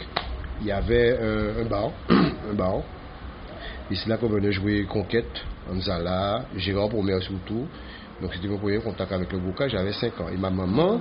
[0.60, 1.90] il y avait un, un bar.
[2.10, 2.82] un bar.
[3.90, 7.66] Et c'est là qu'on venait jouer Conquête, Anzala, Gérard Promer surtout.
[8.20, 10.28] Donc c'était mon premier contact avec le Gouka, j'avais 5 ans.
[10.32, 11.00] Et ma maman,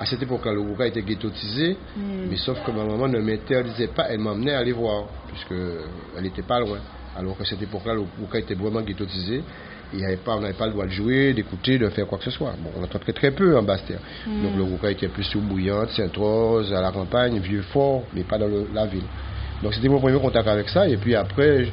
[0.00, 2.02] à cette époque-là, le Gouka était ghettotisé, Mm.
[2.30, 6.58] mais sauf que ma maman ne m'interdisait pas, elle m'emmenait aller voir, puisqu'elle n'était pas
[6.60, 6.78] loin.
[7.16, 9.42] Alors qu'à cette époque-là, le Gouka était vraiment ghettotisé.
[9.92, 12.18] Il y avait pas, on n'avait pas le droit de jouer, d'écouter, de faire quoi
[12.18, 12.54] que ce soit.
[12.58, 14.00] Bon, on entendait très peu en Bastère.
[14.26, 14.42] Mm.
[14.42, 18.48] Donc le Gouka était plus sur Bouillante, Sainte-Rose, à la campagne, Vieux-Fort, mais pas dans
[18.48, 19.04] le- la ville.
[19.62, 20.88] Donc c'était mon premier contact avec ça.
[20.88, 21.66] Et puis après,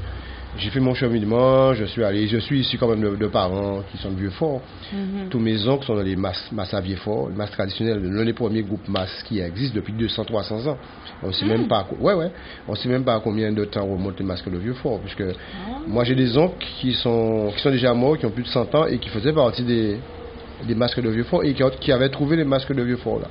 [0.57, 3.83] j'ai fait mon cheminement, je suis allé, je suis issu quand même de, de parents
[3.89, 4.61] qui sont de Vieux-Fort.
[4.91, 5.29] Mhm.
[5.29, 8.33] Tous mes oncles sont dans les masses, masses à Vieux-Fort, les masses traditionnelles, l'un des
[8.33, 10.77] premiers groupes masses qui existent depuis 200-300 ans.
[11.23, 12.31] On sait même pas, ouais, ouais,
[12.67, 15.23] on sait même pas à combien de temps remontent les masques de Vieux-Fort, puisque
[15.87, 18.75] moi j'ai des oncles qui sont, qui sont déjà morts, qui ont plus de 100
[18.75, 19.97] ans et qui faisaient partie des,
[20.67, 23.27] des masques de Vieux-Fort et qui, qui avaient trouvé les masques de Vieux-Fort là.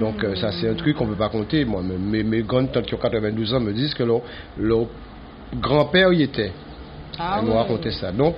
[0.00, 1.64] Donc euh, ça c'est un truc qu'on peut pas compter.
[1.64, 4.20] Moi, mes, mes grandes tantes qui ont 92 ans me disent que leur,
[4.58, 4.86] leur
[5.60, 6.52] grand-père y était.
[7.18, 7.58] Ah Elles nous ouais.
[7.58, 8.12] racontaient ça.
[8.12, 8.36] Donc,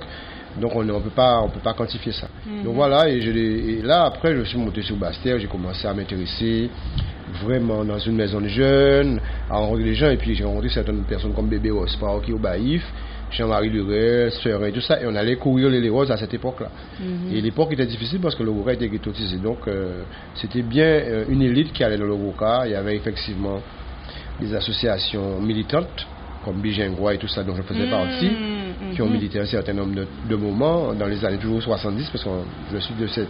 [0.59, 2.27] donc on ne peut pas, on peut pas quantifier ça.
[2.45, 2.63] Mhm.
[2.63, 5.87] Donc voilà, et, je l'ai- et là après je suis monté sur Bastère, j'ai commencé
[5.87, 6.69] à m'intéresser
[7.43, 11.03] vraiment dans une maison de jeunes, à rencontrer des gens, et puis j'ai rencontré certaines
[11.03, 12.83] personnes comme Bébé Rospar qui est au Baïf,
[13.31, 16.69] Jean-Marie Lurel, Sœur et tout ça, et on allait courir les roses à cette époque-là.
[16.99, 17.35] Mhm.
[17.35, 19.37] Et l'époque était difficile parce que le Gouka était ghettotisé.
[19.37, 20.03] Donc euh,
[20.35, 22.63] c'était bien euh, une élite qui allait dans le Gouka.
[22.65, 23.61] Il y avait effectivement
[24.39, 26.07] des associations militantes
[26.43, 28.31] comme Bijengois et tout ça dont je faisais Mhm, partie,
[28.95, 29.13] qui ont mhm.
[29.13, 32.29] milité un certain nombre de, de moments dans les années toujours 70 parce que
[32.73, 33.27] je suis de cette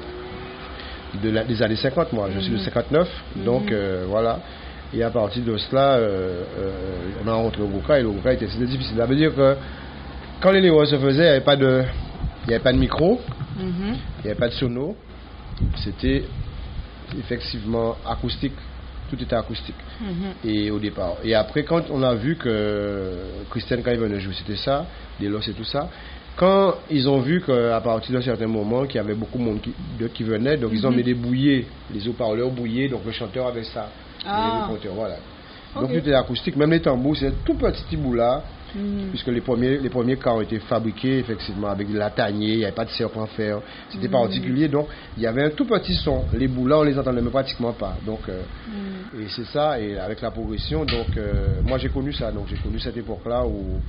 [1.24, 2.64] de la- des années 50 moi, je suis de Mhm.
[2.64, 4.40] 59 donc euh, voilà.
[4.94, 6.00] Et à partir de cela,
[7.24, 8.98] on a rencontré le Gouka et le Gouka était c'était difficile.
[8.98, 9.56] Ça veut dire que
[10.41, 11.84] quand les Léos se faisaient, il n'y avait pas de
[12.45, 13.19] il y avait pas de micro,
[13.58, 13.95] Mhm.
[14.19, 14.95] il n'y avait pas de sono.
[15.84, 16.23] C'était
[17.17, 18.54] effectivement acoustique.
[19.10, 19.75] Tout était acoustique.
[20.02, 20.49] Mhm.
[20.49, 21.15] Et au départ.
[21.23, 23.12] Et après, quand on a vu que
[23.49, 24.86] Christiane, quand il venait jouer, c'était ça,
[25.19, 25.89] des los et tout ça.
[26.38, 29.62] Quand ils ont vu qu'à partir d'un certain moment, qu'il y avait beaucoup de monde
[29.62, 30.97] qui, de- qui venait, donc ils ont Mhm.
[30.97, 33.89] mis des bouillés, les haut-parleurs bouillés, donc le chanteur avait ça.
[34.25, 34.67] Ah.
[34.71, 35.82] Les.
[35.82, 38.43] Donc tout était acoustique, même les tambours, c'est tout petit bout là,
[38.75, 39.10] Mhm.
[39.10, 42.58] puisque les premiers, les premiers cas ont été fabriqués effectivement avec de la tanier, il
[42.60, 44.12] n'y avait pas de en fer, c'était Mhm.
[44.12, 46.25] particulier, donc il y avait un tout petit son.
[46.34, 47.97] Les bouts là, on les entendait même pratiquement pas.
[48.05, 49.19] Donc, euh, Mhm.
[49.21, 52.58] et c'est ça, et avec la progression, donc euh, moi j'ai connu ça, donc j'ai
[52.58, 53.82] connu cette époque-là où,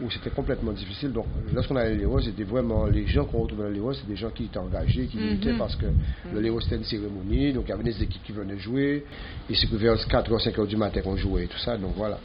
[0.00, 1.12] où c'était complètement difficile.
[1.12, 4.16] Donc lorsqu'on allait à l'Héros, c'était vraiment les gens qu'on retrouvait à l'Héros, c'est des
[4.16, 5.26] gens qui étaient engagés, qui Mhm.
[5.26, 5.86] militaient parce que
[6.32, 9.04] le l'Héros c'était une cérémonie, donc il y avait des équipes qui venaient jouer,
[9.50, 12.18] et c'est que vers 4h, 5h du matin qu'on jouait et tout ça, donc voilà.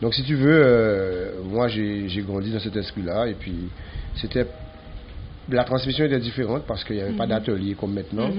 [0.00, 3.68] Donc si tu veux, euh, moi j'ai grandi dans cet esprit-là, et puis
[4.14, 4.46] c'était
[5.50, 7.30] la transmission était différente parce qu'il n'y avait pas Mhm.
[7.30, 8.30] d'atelier comme maintenant.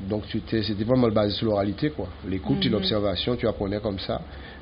[0.00, 2.08] Donc c'était vraiment basé sur l'oralité, quoi.
[2.28, 4.20] L'écoute l'observation, tu apprenais comme ça.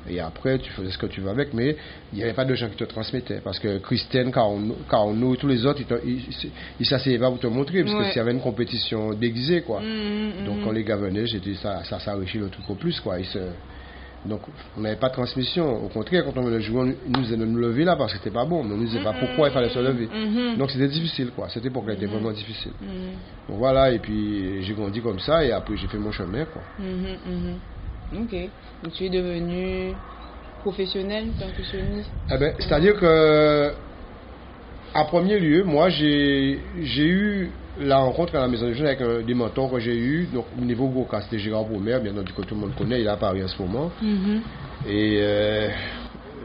[0.09, 1.75] Et après, tu faisais ce que tu veux avec, mais
[2.11, 3.41] il n'y avait pas de gens qui te transmettaient.
[3.43, 6.19] Parce que Christiane, Carnot et tous les autres, ils
[6.79, 8.09] ils s'asseyaient pas pour te montrer, parce Ouais.
[8.11, 9.81] que y avait une compétition déguisée, quoi.
[9.81, 10.63] Mhm, Donc mhm.
[10.63, 13.19] quand les gars venaient, j'étais- ça, ça s'enrichit le truc au plus, quoi.
[13.19, 13.37] Ils se-
[14.25, 14.41] Donc
[14.77, 15.85] on n'avait pas de transmission.
[15.85, 18.33] Au contraire, quand on venait jouer, on nous de nous lever là parce que c'était
[18.33, 18.63] pas bon.
[18.63, 20.07] Mais on nous disait pas pourquoi il fallait se lever.
[20.07, 20.57] Mhm.
[20.57, 21.49] Donc c'était difficile, quoi.
[21.49, 22.73] Cette époque-là était vraiment difficile.
[22.81, 22.89] Mhm.
[23.49, 26.61] Donc voilà, et puis j'ai grandi comme ça, et après j'ai fait mon chemin, quoi.
[26.79, 28.23] Mhm, mhm.
[28.23, 28.49] Ok.
[28.83, 29.93] Donc tu es devenu
[30.61, 33.71] professionnel, percussionniste Eh ben, c'est-à-dire que,
[34.93, 39.01] à premier lieu, moi, j'ai j'ai eu la rencontre à la maison des jeunes avec
[39.01, 40.27] un, des mentors que j'ai eu.
[40.33, 43.05] Donc, au niveau Goka, c'était Gérard Beaumer, bien entendu, que tout le monde connaît, il
[43.05, 43.91] est à Paris en ce moment.
[44.01, 44.41] Mhm.
[44.87, 45.69] Et, euh,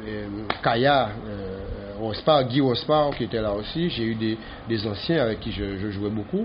[0.08, 0.26] euh,
[0.62, 1.58] Kaya, euh,
[2.00, 3.88] Rospar, Guy Rospar, qui était là aussi.
[3.90, 4.36] J'ai eu des,
[4.68, 6.44] des anciens avec qui je, je jouais beaucoup.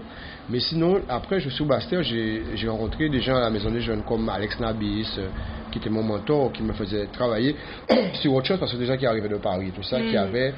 [0.49, 3.81] Mais sinon, après, je suis au Bastère, j'ai rencontré des gens à la maison des
[3.81, 5.27] jeunes comme Alex Nabis, euh,
[5.71, 7.55] qui était mon mentor, qui me faisait travailler
[8.21, 10.17] sur autre chose, parce que des gens qui arrivaient de Paris, tout ça, qui Mm.
[10.17, 10.53] avaient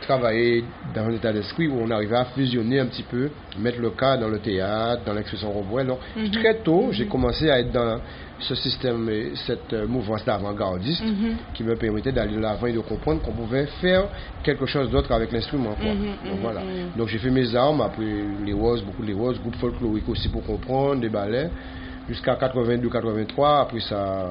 [0.00, 3.90] travaillé dans un état d'esprit où on arrivait à fusionner un petit peu, mettre le
[3.90, 5.86] cas dans le théâtre, dans l'expression roboelle.
[5.86, 6.30] Donc, Mhm.
[6.30, 8.00] très tôt, j'ai commencé à être dans
[8.38, 11.36] ce système, et cette euh, mouvance d'avant-gardiste Mhm.
[11.54, 14.04] qui me permettait d'aller de l'avant et de comprendre qu'on pouvait faire
[14.42, 15.76] quelque chose d'autre avec l'instrument.
[15.78, 16.60] Mhm, Donc, mhm, voilà.
[16.60, 16.90] mhm.
[16.96, 18.02] Donc j'ai fait mes armes, après
[18.44, 21.50] les roses, beaucoup les roses, groupe folklorique aussi pour comprendre, des ballets,
[22.08, 23.60] jusqu'à 82-83.
[23.60, 24.30] Après ça,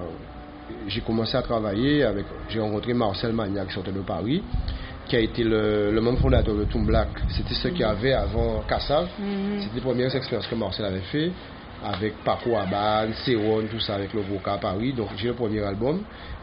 [0.88, 4.42] j'ai commencé à travailler avec, j'ai rencontré Marcel Magnac sortait de Paris,
[5.10, 7.10] qui a été le, le membre fondateur de Toon Black.
[7.30, 9.08] C'était ce qu'il y avait avant Kassav.
[9.20, 9.62] Mhm.
[9.62, 11.32] C'était les premières expériences que Marcel avait fait
[11.84, 14.94] avec Paco Abad, Céron, tout ça avec le Voca à Paris.
[14.94, 16.02] Donc j'ai le premier album.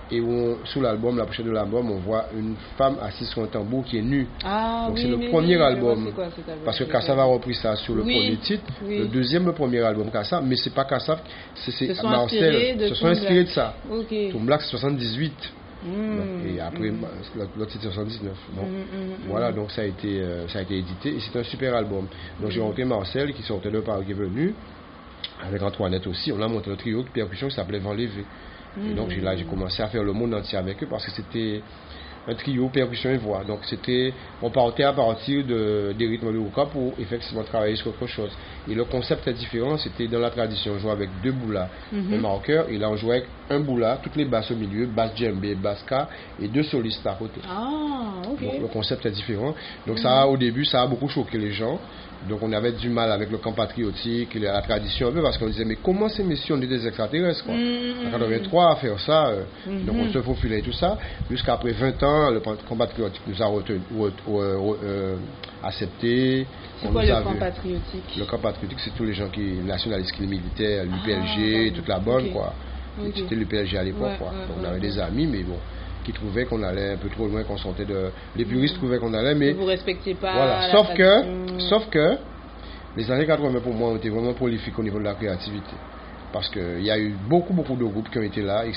[0.09, 3.47] Et on- sous l'album, la pochette de l'album, on voit une femme assise sur un
[3.49, 4.29] tambour qui est nue.
[4.45, 6.13] Ah Donc oui, c'est le premier oui, album.
[6.15, 6.27] quoi.
[6.65, 8.63] Parce que Kassav a repris ça sur le premier titre.
[8.89, 10.45] Le deuxième, le premier album Kassav.
[10.47, 11.19] Mais c'est pas Kassav,
[11.57, 12.77] c'est c'est Se sont inspirés Marcel.
[12.79, 13.55] de Se sont inspirés de Black.
[13.55, 13.75] ça.
[13.91, 14.15] Ok.
[14.33, 15.33] Tom Black, c'est 78.
[15.87, 16.47] Mm.
[16.49, 17.01] Et après, Mm.
[17.01, 17.09] bah,
[17.57, 18.37] l'autre- c'était 79.
[18.53, 18.63] Bon.
[18.63, 19.29] Mm, mm, mm.
[19.29, 22.07] Voilà, donc ça a été, euh, ça a été édité et c'est un super album.
[22.41, 24.55] Donc j'ai rencontré Marcel qui sortait de Paris qui est venu,
[25.47, 26.33] avec Antoinette aussi.
[26.33, 28.25] On a monté le trio de percussion qui s'appelait Vent Lévé.
[28.91, 31.63] Et donc là j'ai commencé à faire le monde entier avec eux parce que c'était
[32.29, 33.45] un trio percussion et voix.
[33.45, 34.13] Donc c'était,
[34.43, 38.31] on partait à partir de, des rythmes de Ruka pour effectivement travailler sur autre chose.
[38.69, 42.15] Et le concept est différent, c'était dans la tradition, on jouait avec deux boulas, Mhm.
[42.15, 45.13] un marqueur, et là on jouait avec un boula, toutes les basses au milieu, basse
[45.17, 46.09] djembé, basse ka,
[46.41, 47.41] et deux solistes à côté.
[47.49, 48.23] Ah.
[48.25, 49.55] Donc le concept est différent.
[49.87, 51.79] Donc ça a, au début, ça a beaucoup choqué les gens.
[52.29, 55.47] Donc on avait du mal avec le camp patriotique, la tradition un peu, parce qu'on
[55.47, 57.55] disait, mais comment ces messieurs, on est des extraterrestres quoi?
[57.55, 58.09] Mhm.
[58.09, 59.85] En 83 à faire ça, euh, Mhm.
[59.85, 60.99] donc on se faufilait et tout ça.
[61.31, 65.17] Jusqu'après 20 ans, le camp patriotique nous a retenu, re- re- re- euh,
[65.63, 66.47] accepté.
[66.83, 68.17] C'est quoi le camp vu- patriotique?
[68.19, 72.27] Le camp patriotique, c'est tous les gens qui, nationalistes, qui militaires, l'UPLG, toute la bonne
[72.29, 72.55] Ah, quoi.
[73.15, 74.29] C'était l'UPLG à l'époque Ouais, quoi.
[74.29, 75.59] ouais, Donc on avait des amis, mais bon,
[76.07, 78.11] qui trouvaient qu'on allait un peu trop loin, qu'on sortait de.
[78.37, 79.53] Les puristes trouvaient qu'on allait, mais.
[79.53, 80.71] Vous respectez pas Voilà.
[80.71, 82.17] Sauf que, sauf que,
[82.97, 85.75] les années 80 pour moi ont été vraiment prolifiques au niveau de la créativité.
[86.33, 88.65] Parce qu'il y a eu beaucoup, beaucoup de groupes qui ont été là.
[88.67, 88.73] Et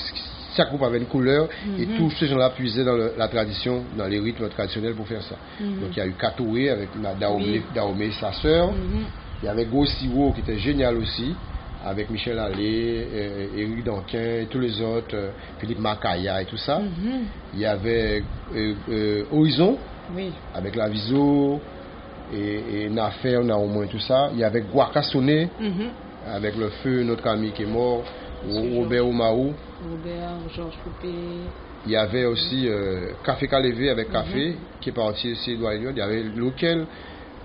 [0.56, 1.48] chaque groupe avait une couleur.
[1.78, 1.98] Et Mhm.
[1.98, 5.36] tous ces gens-là puisaient dans le- la tradition, dans les rythmes traditionnels pour faire ça.
[5.60, 5.80] Mhm.
[5.80, 6.88] Donc il y a eu Katoué avec
[7.20, 7.62] Dahomey,
[8.06, 8.12] Oui.
[8.20, 8.72] Sa sœur.
[8.72, 9.04] Mhm.
[9.42, 11.34] Il y avait Gossiwo qui était génial aussi.
[11.84, 16.58] Avec Michel Allais, euh, Éric Danquin et tous les autres, euh, Philippe Macaya et tout
[16.58, 16.78] ça.
[16.78, 17.22] Mhm.
[17.54, 18.22] Il y avait
[18.54, 19.78] euh, Horizon
[20.14, 20.30] Oui.
[20.54, 21.58] avec la Viso
[22.34, 24.28] et, et Nafer, Naomo et tout ça.
[24.34, 25.88] Il y avait Guacassone Mhm.
[26.28, 28.04] avec le feu, notre ami qui est mort,
[28.46, 29.54] Robert Oumaou.
[29.90, 31.08] Robert, Georges Poupé.
[31.86, 34.12] Il y avait aussi euh, Café Calévé avec Mhm.
[34.12, 35.92] Café qui est parti Elliott.
[35.96, 36.84] Il y avait lequel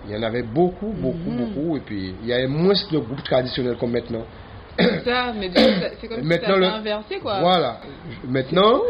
[0.07, 1.37] il y en avait beaucoup, beaucoup, Mhm.
[1.37, 1.77] beaucoup.
[1.77, 4.23] Et puis il y avait moins de groupes traditionnels comme maintenant.
[4.77, 5.49] C'est ça, mais
[5.99, 7.39] c'est comme si ça inversé quoi.
[7.39, 7.79] Voilà.
[8.27, 8.81] Maintenant,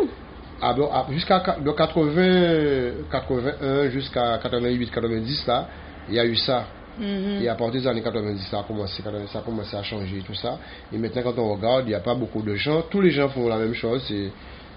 [0.62, 5.67] ah ah, jusqu'à qua- de 80, 81 jusqu'à 88, 90 là,
[6.10, 6.65] il y a eu ça.
[6.97, 7.41] Mhm.
[7.43, 10.23] Et à partir des années 90, ça a commencé, 80, ça a commencé à changer
[10.25, 10.58] tout ça.
[10.93, 12.84] Et maintenant, quand on regarde, il n'y a pas beaucoup de gens.
[12.89, 14.04] Tous les gens font la même chose.
[14.08, 14.32] C'est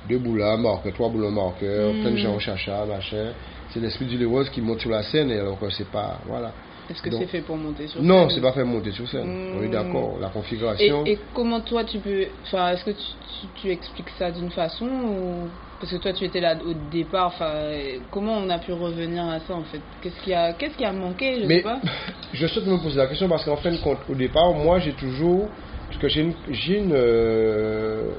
[0.09, 2.01] deux boulas, marqueurs, trois boulots marqueurs, Mhm.
[2.03, 3.33] plein de gens au chacha, machin.
[3.71, 6.53] C'est l'esprit du Lewis qui monte sur la scène et alors que c'est pas, voilà.
[6.91, 9.29] Est-ce que c'est fait pour monter sur Non, scène c'est pas fait monter sur scène.
[9.55, 9.71] On est Mhm.
[9.71, 10.19] d'accord.
[10.21, 11.05] La configuration.
[11.05, 12.25] et comment toi tu peux.
[12.47, 12.97] Enfin, est-ce que tu,
[13.41, 15.49] tu- tu expliques ça d'une façon ou.
[15.81, 19.25] Parce que toi tu étais là au départ, enfin, euh, comment on a pu revenir
[19.27, 19.81] à ça en fait?
[20.03, 21.43] Qu'est-ce qui a, qu'est-ce qui a manqué?
[21.43, 21.79] Je Mais sais pas.
[22.33, 24.93] je souhaite me poser la question parce qu'en fin de compte, au départ, moi j'ai
[24.95, 25.49] toujours.
[25.89, 26.35] Parce que j'ai une.
[26.51, 28.13] J'ai une, euh,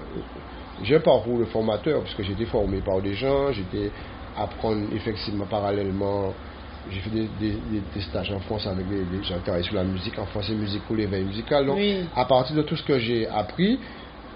[0.84, 3.92] j'ai un parcours de formateur, puisque j'ai été formé par des gens, j'étais
[4.42, 6.34] apprendre effectivement parallèlement.
[6.90, 9.64] J'ai fait des, des- des- des stages en France avec des, des gens qui travaillent
[9.64, 11.66] sur la musique, en français musique ou l'éveil musical.
[11.66, 12.06] Donc, Oui.
[12.16, 13.80] à partir de tout ce que j'ai appris,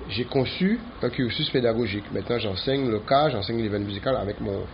[0.09, 2.03] j'ai conçu un cursus pédagogique.
[2.11, 4.65] Maintenant, j'enseigne le cas, j'enseigne l'éveil musical avec mon,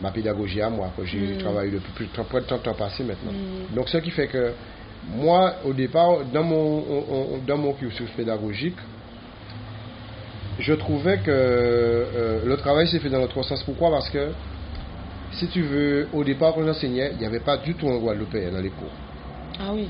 [0.00, 1.38] ma pédagogie à moi, que j'ai Mm.
[1.38, 3.32] travaillé depuis plus de près de 30 ans passé maintenant.
[3.32, 3.74] Mm.
[3.74, 4.52] Donc, ce qui fait que
[5.12, 8.76] moi, au départ, dans mon, on- on- dans mon cursus pédagogique,
[10.60, 13.62] je trouvais que euh, le travail s'est fait dans l'autre sens.
[13.64, 13.90] Pourquoi?
[13.90, 14.30] Parce que,
[15.32, 18.50] si tu veux, au départ, quand j'enseignais, il n'y avait pas du tout un Guadeloupéen
[18.52, 18.90] dans les cours.
[19.60, 19.88] Ah oui.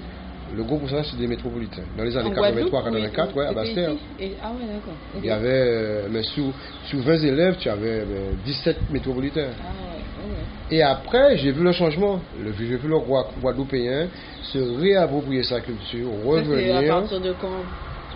[0.55, 1.83] Le gros pourcentage, c'est des métropolitains.
[1.97, 3.91] Dans les années En Guadeloupe, 83, 84, oui, ouais, à Bastère.
[4.19, 4.95] Et- Ah ouais, d'accord.
[5.19, 6.53] Il y avait, euh, mais sous,
[6.87, 9.51] sous 20 élèves, tu avais euh, 17 métropolitains.
[9.61, 10.77] Ah ouais, ouais.
[10.77, 12.21] Et après, j'ai vu le changement.
[12.43, 14.09] Le- J'ai vu le roi guadeloupéen
[14.43, 16.95] se réapproprier sa culture, Ça, c'est à revenir.
[16.95, 17.63] partir de quand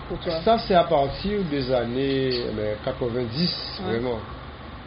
[0.09, 0.41] pour toi?
[0.43, 3.91] Ça, c'est à partir des années mais, 90, Ouais.
[3.93, 4.19] vraiment.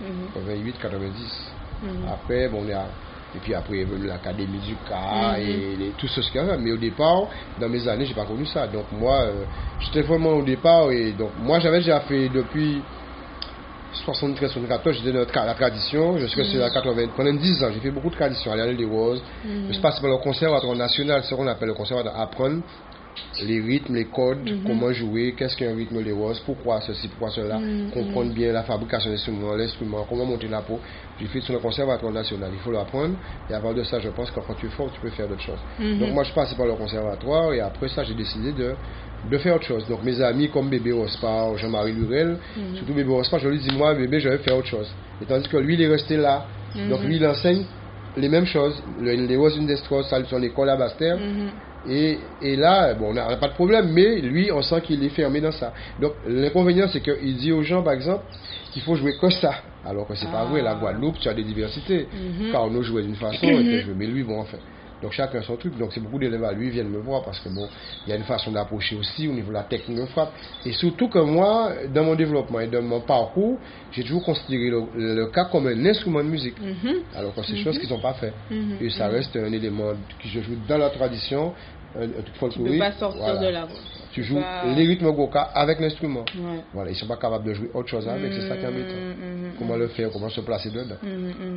[0.00, 0.28] Mhm.
[0.34, 1.52] 88, 90.
[1.82, 2.08] Mhm.
[2.12, 2.86] Après, bon, y a.
[3.34, 5.40] Et puis après, il y a eu l'Académie du cas Mhm.
[5.40, 6.56] et les- tout ce qu'il y a.
[6.56, 7.28] Mais au départ,
[7.60, 8.66] dans mes années, j'ai pas connu ça.
[8.66, 9.44] Donc moi, euh,
[9.80, 10.90] j'étais vraiment au départ.
[10.92, 12.80] Et donc moi, j'avais déjà fait depuis
[14.04, 16.18] 73, 74, j'étais dans la tradition.
[16.18, 18.74] Je suis resté à 80, pendant 10 ans, j'ai fait beaucoup de traditions à l'année
[18.74, 19.22] des Roses.
[19.44, 19.72] Mhm.
[19.72, 22.62] Je passé par le conservatoire national, ce qu'on appelle le conservatoire apprendre
[23.44, 24.62] les rythmes, les codes, Mhm.
[24.66, 28.62] comment jouer, qu'est-ce qu'un rythme les roses, pourquoi ceci, pourquoi cela, Mhm, comprendre bien la
[28.62, 30.80] fabrication de l'instrument, l'instrument, comment monter la peau.
[31.20, 33.14] J'ai fait sur le conservatoire national, il faut l'apprendre.
[33.50, 35.42] Et avant de ça, je pense que quand tu es fort, tu peux faire d'autres
[35.42, 35.60] choses.
[35.78, 35.98] Mhm.
[35.98, 38.74] Donc moi, je passais par le conservatoire et après ça, j'ai décidé de,
[39.30, 39.86] de faire autre chose.
[39.88, 42.38] Donc mes amis comme Bébé Rospar, Jean-Marie Lurel,
[42.74, 44.90] surtout Bébé Rospar, je lui dis, moi, bébé, je vais faire autre chose.
[45.22, 46.46] Et tandis que lui, il est resté là.
[46.90, 47.64] Donc lui, il enseigne
[48.16, 48.82] les mêmes choses.
[49.00, 51.18] Le, les Roses Indestros, son école à Bastère.
[51.88, 55.08] Et, et là, bon, on n'a pas de problème, mais lui, on sent qu'il est
[55.10, 55.72] fermé dans ça.
[56.00, 58.24] Donc, l'inconvénient, c'est qu'il dit aux gens, par exemple,
[58.72, 59.54] qu'il faut jouer que ça.
[59.84, 62.08] Alors que c'est pas vrai, la Guadeloupe, tu as des diversités.
[62.12, 62.50] Mhm.
[62.52, 64.60] Car nous jouait d'une façon, et puis je mais lui, bon, en fait.
[65.02, 65.76] Donc, chacun son truc.
[65.76, 67.68] Donc, c'est beaucoup d'élèves à lui viennent me voir parce que, bon,
[68.06, 70.32] il y a une façon d'approcher aussi au niveau de la technique de frappe.
[70.64, 73.58] Et surtout que moi, dans mon développement et dans mon parcours,
[73.92, 76.58] j'ai toujours considéré le, le cas comme un instrument de musique.
[76.58, 76.94] Mhm.
[77.14, 77.64] Alors que c'est des Mhm.
[77.64, 78.34] choses qui sont pas faites.
[78.50, 78.76] Mhm.
[78.80, 81.52] Et ça reste un élément qui se joue dans la tradition,
[81.96, 83.40] truc Tu peux pas sortir Voilà.
[83.40, 83.68] de là.
[84.12, 86.24] Tu peux joues pas- les rythmes goka avec l'instrument.
[86.36, 86.60] Ouais.
[86.72, 88.94] Voilà, ils sont pas capables de jouer autre chose avec, c'est ça qui est embêtant.
[88.94, 90.96] Mhm, Comment le faire, comment se placer dedans.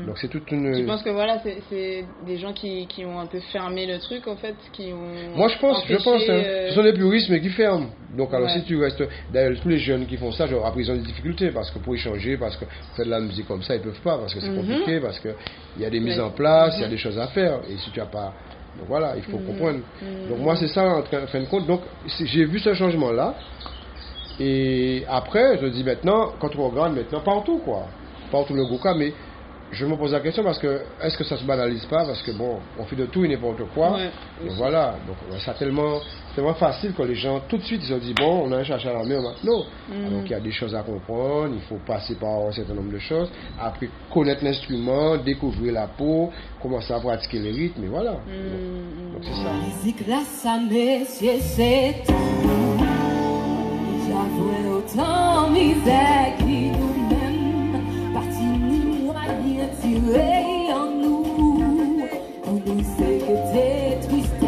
[0.06, 0.74] Donc c'est toute une.
[0.76, 4.28] Tu penses que voilà, c'est- des gens qui, qui ont un peu fermé le truc
[4.28, 5.36] en fait, qui ont.
[5.38, 7.88] Moi je pense, je pense, hein, euh, ce sont les puristes mais qui ferment.
[8.18, 8.54] Donc alors Ouais.
[8.60, 11.02] si tu restes, d'ailleurs tous les jeunes qui font ça, genre, après ils ont des
[11.02, 12.66] difficultés parce que pour échanger, parce que
[12.96, 14.58] faire de la musique comme ça, ils peuvent pas parce que c'est Mhm.
[14.58, 15.30] compliqué, parce que
[15.78, 16.92] il y a des mises en place, il y a Mhm.
[16.92, 18.34] des choses à faire et si tu as pas,
[18.80, 19.46] donc voilà, il faut Mhm.
[19.46, 19.80] comprendre.
[20.02, 20.30] Mhm.
[20.30, 21.68] Donc moi c'est ça en fin de compte.
[21.68, 23.36] Donc j'ai vu ce changement là
[24.40, 27.88] et après je dis maintenant quand on regarde maintenant partout quoi,
[28.32, 29.14] partout le Goka, mais
[29.72, 32.32] je me pose la question parce que est-ce que ça se banalise pas parce que
[32.32, 33.94] bon on fait de tout et n'importe quoi.
[33.94, 34.10] Ouais.
[34.44, 34.96] donc voilà.
[35.06, 36.00] donc ça tellement
[36.36, 38.64] tellement facile que les gens tout de suite ils se disent bon on a un
[38.64, 39.64] cherché à la main maintenant.
[39.90, 40.10] Mhm.
[40.10, 42.92] donc il y a des choses à comprendre il faut passer par un certain nombre
[42.92, 43.30] de choses.
[43.60, 48.12] Après connaître l'instrument découvrir la peau commencer à pratiquer les rythmes et voilà.
[48.12, 49.14] Mhm.
[49.14, 49.44] donc donc c'est
[55.84, 56.49] ça
[60.10, 61.24] moyen tiré en nous.
[62.44, 64.39] Pour nous c'est que tes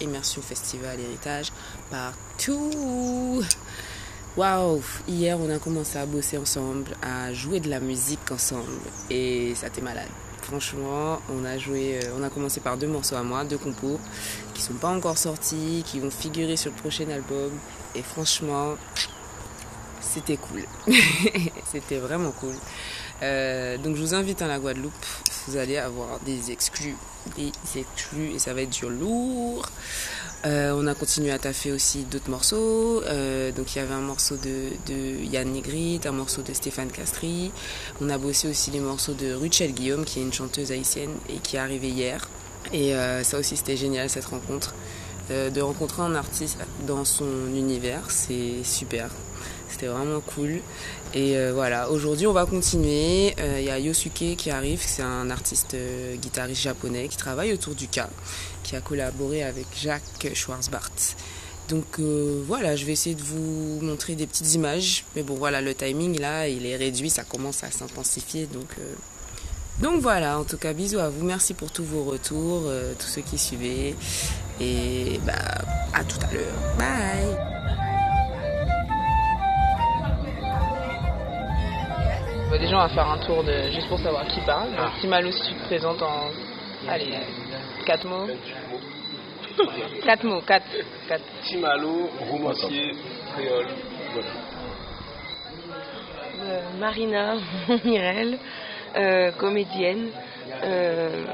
[0.00, 1.52] immersion festival, héritage,
[1.90, 3.42] partout.
[4.36, 9.54] Waouh, hier on a commencé à bosser ensemble, à jouer de la musique ensemble et
[9.54, 10.08] ça t'est malade.
[10.42, 13.98] Franchement, on a joué, euh, on a commencé par deux morceaux à moi, deux compos
[14.52, 17.52] qui sont pas encore sortis, qui vont figurer sur le prochain album
[17.94, 18.74] et franchement,
[20.00, 20.64] c'était cool.
[21.72, 22.54] c'était vraiment cool.
[23.22, 24.92] Euh, donc je vous invite à la Guadeloupe.
[25.46, 26.96] Vous allez avoir des exclus,
[27.36, 29.68] des exclus et ça va être du lourd.
[30.46, 33.02] Euh, on a continué à taffer aussi d'autres morceaux.
[33.04, 37.50] Euh, donc il y avait un morceau de, Yann Nigrit, un morceau de Stéphane Castry.
[38.00, 41.38] On a bossé aussi les morceaux de Ruchel Guillaume, qui est une chanteuse haïtienne et
[41.38, 42.28] qui est arrivée hier.
[42.72, 44.74] Et ça aussi c'était génial cette rencontre.
[45.30, 49.10] De rencontrer un artiste dans son univers, c'est super.
[49.74, 50.60] C'était vraiment cool.
[51.14, 53.34] Et euh, voilà, aujourd'hui on va continuer.
[53.38, 57.52] Euh, Il y a Yosuke qui arrive, c'est un artiste euh, guitariste japonais qui travaille
[57.52, 58.10] autour du cas,
[58.64, 60.90] qui a collaboré avec Jacques Schwarzbart.
[61.68, 61.98] Donc
[62.46, 65.06] voilà, je vais essayer de vous montrer des petites images.
[65.16, 68.46] Mais bon voilà, le timing là, il est réduit, ça commence à s'intensifier.
[68.52, 68.68] Donc,
[69.80, 71.24] donc voilà, en tout cas bisous à vous.
[71.24, 73.94] Merci pour tous vos retours, tous ceux qui suivaient.
[74.60, 75.32] Et bah
[75.94, 76.76] à tout à l'heure.
[76.76, 77.83] Bye
[82.54, 84.70] Bah, déjà, on va faire un tour de, juste pour savoir qui parle.
[84.76, 86.26] Donc, si Malou, si tu te présentes en.
[86.88, 87.12] Allez,
[87.84, 88.28] quatre mots.
[90.04, 90.64] quatre mots, quatre.
[91.08, 91.24] quatre.
[91.42, 92.94] Timalo, romancier,
[93.34, 93.66] créole,
[94.12, 94.28] voilà.
[96.44, 97.34] Euh, Marina
[97.84, 98.38] Mirel,
[98.98, 100.10] euh, comédienne.
[100.62, 101.24] Euh,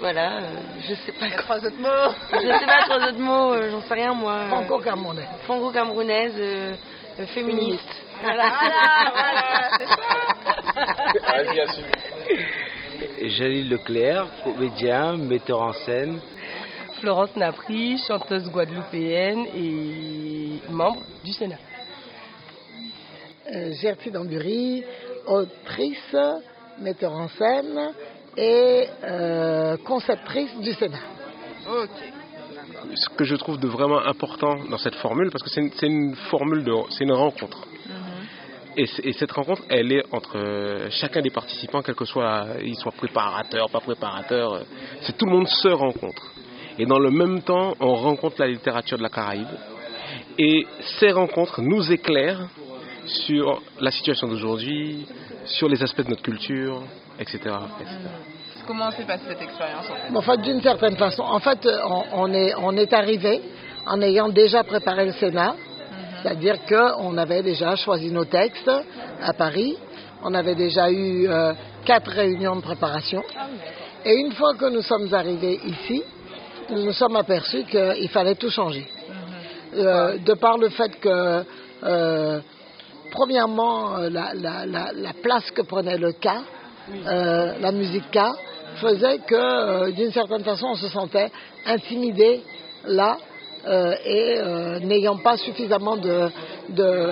[0.00, 1.30] voilà, euh, je sais pas.
[1.38, 2.12] Trois autres mots.
[2.34, 4.40] Je sais pas trois autres mots, euh, j'en sais rien moi.
[4.48, 5.24] Franco-camerounaise.
[5.44, 6.74] Franco-camerounaise, euh,
[7.20, 8.02] euh, féministe.
[8.22, 8.44] Voilà,
[9.12, 10.33] voilà, c'est ça.
[11.22, 11.84] Vas-y, assume.
[13.22, 16.20] Jalil Leclerc, comédien, metteur en scène.
[17.00, 21.58] Florence Napri, chanteuse guadeloupéenne et membre du Sénat.
[23.52, 24.84] Euh, Gertrude Ambury,
[25.26, 26.16] autrice,
[26.80, 27.92] metteur en scène
[28.36, 30.98] et euh, conceptrice du Sénat.
[31.68, 31.90] Ok.
[32.94, 35.86] Ce que je trouve de vraiment important dans cette formule, parce que c'est une, c'est
[35.86, 37.66] une formule de, c'est une rencontre.
[38.76, 42.92] Et, cette rencontre, elle est entre euh, chacun des participants, quel que soit, il soit
[42.92, 44.62] préparateur, pas préparateur, euh,
[45.02, 46.32] c'est tout le monde se rencontre.
[46.78, 49.46] Et dans le même temps, on rencontre la littérature de la Caraïbe.
[50.38, 50.66] Et
[50.98, 52.48] ces rencontres nous éclairent
[53.06, 55.06] sur la situation d'aujourd'hui,
[55.44, 56.82] sur les aspects de notre culture,
[57.20, 57.38] etc.
[57.80, 57.96] etc.
[58.66, 60.10] Comment s'est passée cette expérience en fait?
[60.10, 63.40] Mais En fait, d'une certaine façon, en fait, euh, on, on est, on est arrivé
[63.86, 65.54] en ayant déjà préparé le Sénat,
[66.24, 68.70] c'est-à-dire qu'on avait déjà choisi nos textes
[69.22, 69.76] à Paris,
[70.22, 71.52] on avait déjà eu euh,
[71.84, 73.22] quatre réunions de préparation,
[74.06, 76.02] et une fois que nous sommes arrivés ici,
[76.70, 78.86] nous nous sommes aperçus qu'il fallait tout changer.
[79.76, 81.44] Euh, de par le fait que,
[81.82, 82.40] euh,
[83.10, 86.40] premièrement, la, la- la- la place que prenait le cas,
[87.06, 88.18] euh, la musique K,
[88.76, 91.30] faisait que, d'une certaine façon, on se sentait
[91.66, 92.42] intimidé
[92.86, 93.18] là,
[93.66, 96.28] euh, et euh, n'ayant pas suffisamment de,
[96.70, 97.10] de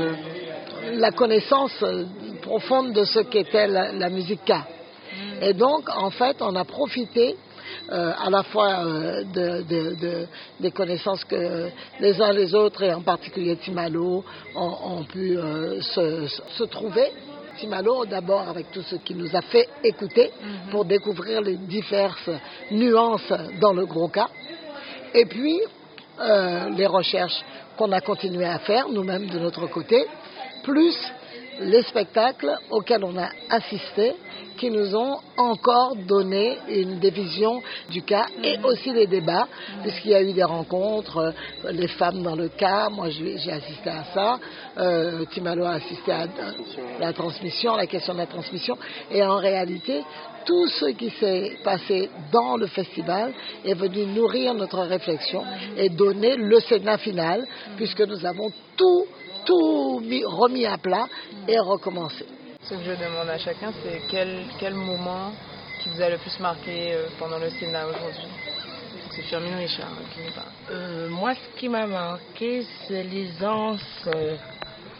[0.95, 1.85] la connaissance
[2.43, 4.53] profonde de ce qu'était la, la musique K.
[5.41, 7.37] Et donc, en fait, on a profité
[7.91, 10.27] euh, à la fois euh, de, de- de-
[10.61, 11.69] des connaissances que
[12.01, 14.25] les uns les autres, et en particulier Timalo,
[14.55, 16.27] ont, ont pu euh, se,
[16.59, 17.11] se trouver.
[17.59, 20.31] Timalo, d'abord avec tout ce qui nous a fait écouter
[20.71, 22.31] pour découvrir les diverses
[22.71, 24.29] nuances dans le gros cas.
[25.15, 25.61] Et puis,
[26.21, 27.45] euh, les recherches
[27.77, 30.07] qu'on a continué à faire, nous-mêmes de notre côté,
[30.63, 30.97] plus
[31.61, 34.15] les spectacles auxquels on a assisté,
[34.57, 39.49] qui nous ont encore donné une des visions du cas et aussi les débats,
[39.83, 41.35] puisqu'il y a eu des rencontres,
[41.65, 44.39] euh, les femmes dans le cas, moi j'ai j'ai assisté à ça,
[44.79, 46.27] euh, Timalo a assisté à euh,
[47.01, 48.77] la transmission, la question de la transmission,
[49.11, 50.03] et en réalité,
[50.45, 53.33] tout ce qui s'est passé dans le festival
[53.65, 55.45] est venu nourrir notre réflexion
[55.77, 59.07] et donner le Sénat final, puisque nous avons tout,
[59.45, 61.07] tout mis- remis à plat
[61.49, 62.25] et recommencé.
[62.63, 65.33] Ce que je demande à chacun, c'est quel, quel moment
[65.83, 68.29] qui vous a le plus marqué euh, pendant le Sénat aujourd'hui?
[69.11, 70.47] C'est Firmin Richard hein, qui nous parle.
[70.71, 74.37] Euh, moi, ce qui m'a marqué, c'est l'aisance euh,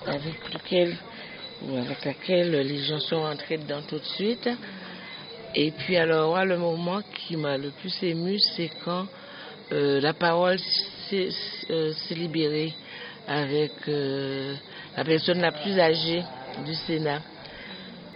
[0.07, 0.97] avec, lequel,
[1.79, 4.49] avec laquelle les gens sont entrés dedans tout de suite.
[5.55, 9.07] Et puis, alors, le moment qui m'a le plus ému, c'est quand
[9.73, 10.59] euh, la parole
[11.09, 11.29] s'est
[11.71, 12.73] euh, libérée
[13.27, 14.55] avec euh,
[14.97, 16.23] la personne la plus âgée
[16.65, 17.21] du Sénat.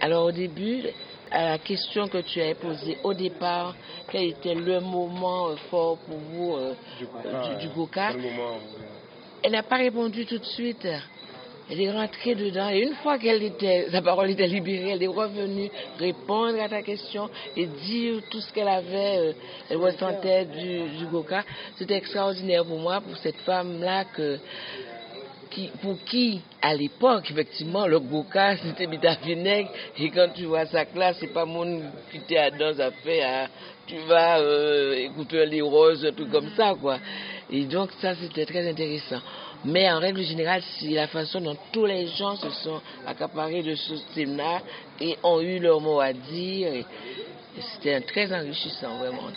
[0.01, 0.83] Alors, au début,
[1.31, 3.75] à la question que tu as posée au départ,
[4.11, 6.57] quel était le moment fort pour vous
[6.97, 8.13] du, du Goka
[9.43, 10.87] Elle n'a pas répondu tout de suite.
[11.69, 15.07] Elle est rentrée dedans et une fois qu'elle était, sa parole était libérée, elle est
[15.07, 19.33] revenue répondre à ta question et dire tout ce qu'elle avait, euh,
[19.69, 21.43] elle ressentait du, du Goka.
[21.75, 24.39] C'était extraordinaire pour moi, pour cette femme-là que,
[25.49, 28.87] qui, pour qui, à l'époque, effectivement, le Goka, c'était
[29.25, 29.69] Vinaigre.
[29.97, 33.43] Et quand tu vois sa classe, c'est pas mon qui était à danse à faire,
[33.45, 33.47] à-
[33.87, 36.99] tu vas euh, écouter les roses, truc comme ça, quoi.
[37.49, 39.21] Et donc, ça, c'était très intéressant.
[39.65, 43.75] Mais en règle générale, c'est la façon dont tous les gens se sont accaparés de
[43.75, 44.61] ce Sénat
[44.99, 46.85] et ont eu leur mot à dire.
[47.73, 49.29] C'était très enrichissant, vraiment.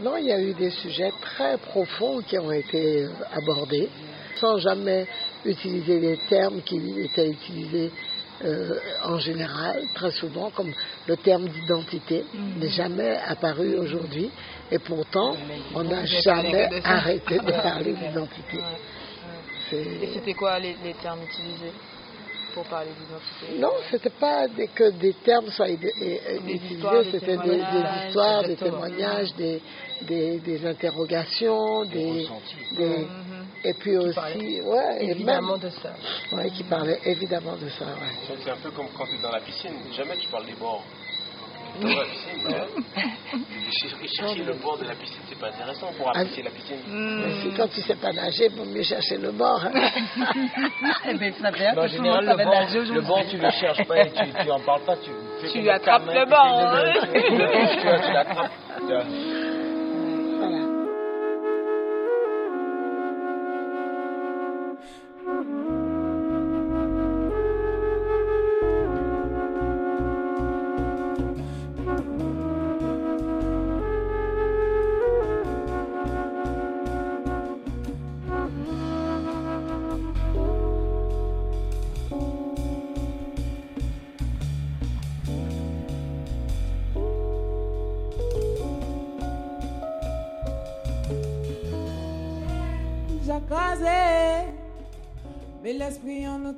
[0.00, 3.88] Non, il y a eu des sujets très profonds qui ont été abordés,
[4.36, 5.06] sans jamais
[5.44, 7.90] utiliser les termes qui étaient utilisés
[8.44, 10.72] euh, en général, très souvent, comme
[11.06, 12.24] le terme d'identité
[12.58, 14.28] n'est jamais apparu aujourd'hui.
[14.70, 15.36] Et pourtant,
[15.74, 18.58] on n'a jamais arrêté de parler d'identité.
[19.72, 21.72] Et c'était quoi les, les termes utilisés
[22.52, 23.58] pour parler d'identité?
[23.60, 27.62] Non, c'était pas des- que des termes soient et- et- utilisés, histoires, des c'était des,
[28.06, 29.62] histoires, des témoignages, des,
[30.02, 32.28] des, des interrogations, des,
[32.76, 33.06] des-
[33.64, 35.94] et puis aussi, ouais, et Évidemment même- de ça.
[36.54, 38.36] qui parlaient évidemment de ça, ouais.
[38.44, 40.84] C'est un peu comme quand tu es dans la piscine, jamais tu parles des bords.
[41.80, 42.48] Dans la piscine,
[43.72, 46.20] chercher, chercher le bord de la piscine, c'est pas intéressant pour Ah.
[46.20, 46.76] apprécier la piscine.
[46.88, 49.60] Mais si quand tu sais pas nager, il vaut mieux chercher le bord.
[49.64, 49.72] hein.
[51.18, 53.00] Mais ça veut dire Mais en que tout le monde général, le banc, nager le
[53.00, 54.96] banc, tu le cherches pas et tu, tu en parles pas.
[54.96, 55.10] Tu,
[55.42, 56.72] fais Tu ta attrapes le tu hein.
[56.84, 57.30] le- tu
[57.80, 58.52] tu tu l'attrapes.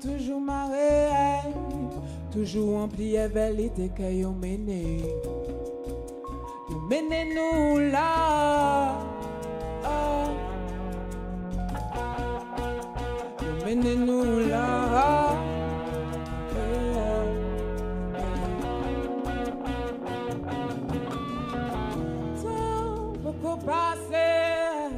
[0.00, 1.08] Toujours marré.
[2.32, 5.02] Toujours rempli de vérité que yo mené.
[6.70, 8.98] Yo mené nous là.
[9.84, 10.28] Ah.
[13.42, 15.32] Yo mené nous là.
[23.64, 24.92] Passé.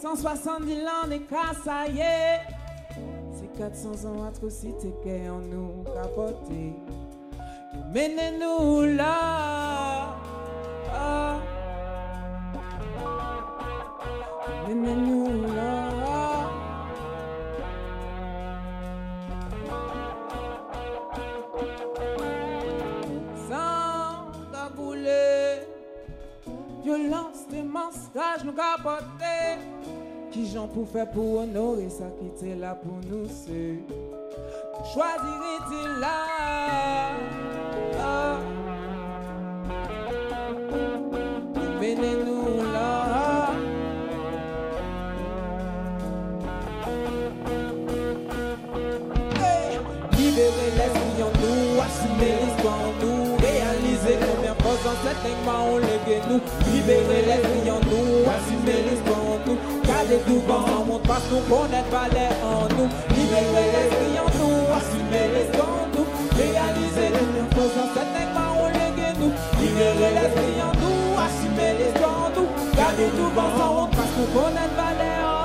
[0.00, 2.49] 170 ans n'est qu'à ça y est.
[3.60, 6.72] C'est 400 ans atrocité qu'on nous capoté.
[7.92, 10.16] Menez-nous là.
[14.66, 16.48] Menez-nous là.
[23.46, 25.66] Sans cabouler.
[26.82, 28.54] Violence, démonstrage, nous
[30.40, 30.46] capoter.
[30.46, 33.78] Qui j'en pour faire pour honorer ça qui était là pour nous c'est
[34.94, 37.10] Choisir là?
[37.98, 38.38] Ah.
[41.80, 43.50] Venez-nous là
[49.36, 49.78] Hey.
[50.18, 54.54] Libérer l'esprit en nous, assumer l'histoire en Réaliser combien
[55.04, 56.40] cette ligne on légué nous
[56.72, 59.29] Libérer l'esprit en nous, assumer l'histoire en
[60.10, 62.88] Vent en monde parce qu'on connaît pas l'air en nous.
[63.14, 66.06] Libérer l'esprit en nous, assumer en nous
[66.36, 69.32] Réaliser combien fois dans cette ligne on légué nous.
[69.62, 74.72] Libérer l'esprit en nous, assumer en nous Garder tout vent en monde parce qu'on connaît
[74.76, 75.39] pas l'air en nous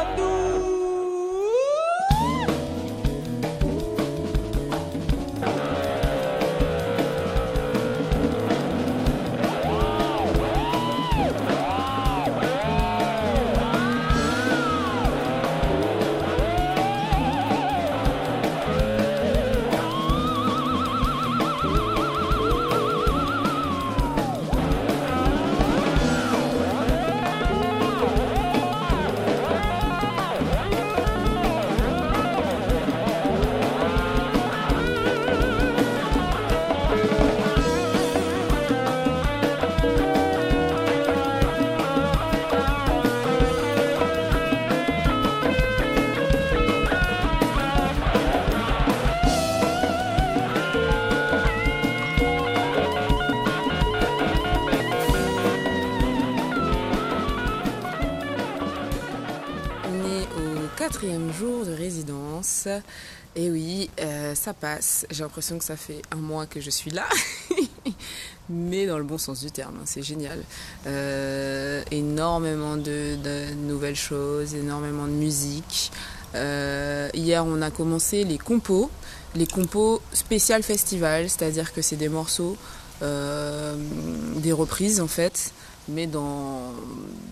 [63.36, 65.06] Et oui, euh, ça passe.
[65.12, 67.06] J'ai l'impression que ça fait un mois que je suis là.
[68.50, 70.42] Mais dans le bon sens du terme, hein, c'est génial.
[70.88, 75.92] Euh, énormément de, nouvelles choses, énormément de musique.
[76.36, 78.90] Euh, hier, on a commencé les compos,
[79.36, 82.56] les compos spécial festival, c'est-à-dire que c'est des morceaux,
[83.02, 85.52] des reprises en fait,
[85.88, 86.74] mais dans,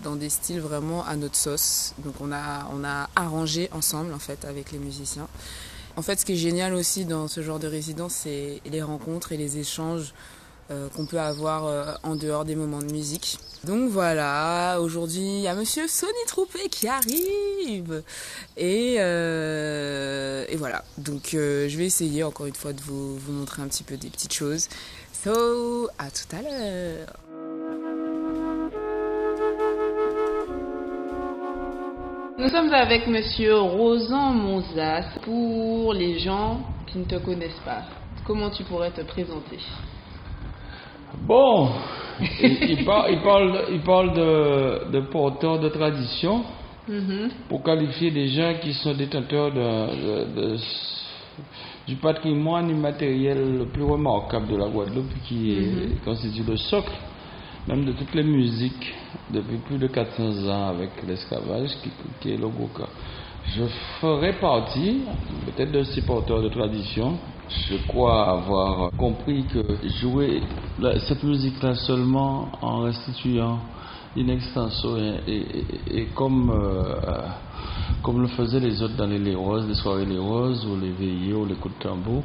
[0.02, 1.94] dans des styles vraiment à notre sauce.
[1.98, 5.28] Donc on a, on a arrangé ensemble en fait avec les musiciens.
[5.96, 9.32] En fait, ce qui est génial aussi dans ce genre de résidence, c'est les rencontres
[9.32, 10.12] et les échanges
[10.70, 13.38] euh, qu'on peut avoir euh, en dehors des moments de musique.
[13.64, 18.02] Donc voilà, aujourd'hui il y a Monsieur Sonny Troupé qui arrive
[18.56, 20.84] et, euh, et voilà.
[20.98, 23.96] Donc euh, je vais essayer encore une fois de vous, vous montrer un petit peu
[23.96, 24.68] des petites choses.
[25.22, 27.23] So à tout à l'heure.
[32.38, 35.18] Nous sommes avec Monsieur Rosan Monzas.
[35.22, 37.82] Pour les gens qui ne te connaissent pas,
[38.26, 39.58] comment tu pourrais te présenter?
[41.22, 41.70] Bon,
[42.42, 46.42] il, il parle, il parle, il parle de, de porteurs de tradition
[46.86, 47.30] Mhm.
[47.48, 50.56] pour qualifier des gens qui sont détenteurs de, de- de-
[51.86, 55.96] du patrimoine immatériel le plus remarquable de la Guadeloupe, qui est- Mhm.
[56.04, 56.92] constitue le socle
[57.66, 58.94] même de toutes les musiques
[59.30, 61.70] depuis plus de 400 ans avec l'esclavage,
[62.20, 62.88] qui, est le Goka.
[63.56, 63.64] Je
[64.00, 65.00] ferai partie
[65.46, 67.18] peut-être ces porteurs de tradition.
[67.68, 69.62] Je crois avoir compris que
[70.00, 70.42] jouer
[71.06, 73.58] cette musique-là seulement en restituant
[74.16, 74.96] in extenso
[75.26, 77.28] et, comme, euh,
[78.02, 80.92] comme le faisaient les autres dans les Les Roses, les soirées Les Roses ou les
[80.92, 82.22] veillées ou les coups de tambour,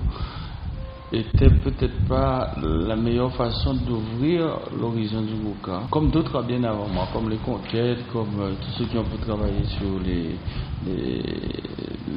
[1.11, 5.83] était peut-être pas la meilleure façon d'ouvrir l'horizon du Gouka.
[5.89, 9.17] Comme d'autres bien avant moi, comme les conquêtes, comme euh, tous ceux qui ont pu
[9.17, 10.35] travailler sur les-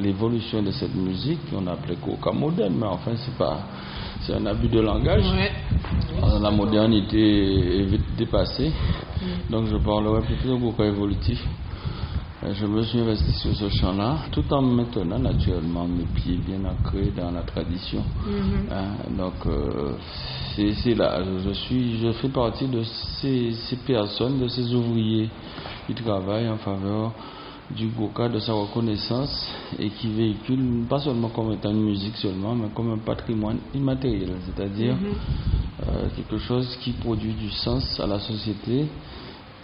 [0.03, 3.61] l'évolution de cette musique, qu'on appelait Gouka moderne, mais enfin c'est pas
[4.21, 5.25] c'est un abus de langage.
[6.43, 8.73] La modernité est vite dépassée.
[9.51, 11.43] Donc je parlerai plutôt de Gouka évolutif.
[12.45, 16.61] Euh, Je me suis investi sur ce champ-là, tout en maintenant naturellement mes pieds bien
[16.65, 18.03] ancrés dans la tradition.
[18.27, 18.69] Mhm.
[18.71, 18.87] Hein,
[19.17, 19.93] donc, euh,
[20.57, 22.83] c'est là, je, suis, je fais partie de
[23.21, 25.31] ces, ces personnes, de ces ouvriers
[25.87, 27.13] qui travaillent en faveur
[27.71, 32.55] du Goka, de sa reconnaissance et qui véhiculent pas seulement comme étant une musique seulement,
[32.55, 35.15] mais comme un patrimoine immatériel, c'est-à-dire Mhm.
[35.89, 38.87] euh, quelque chose qui produit du sens à la société,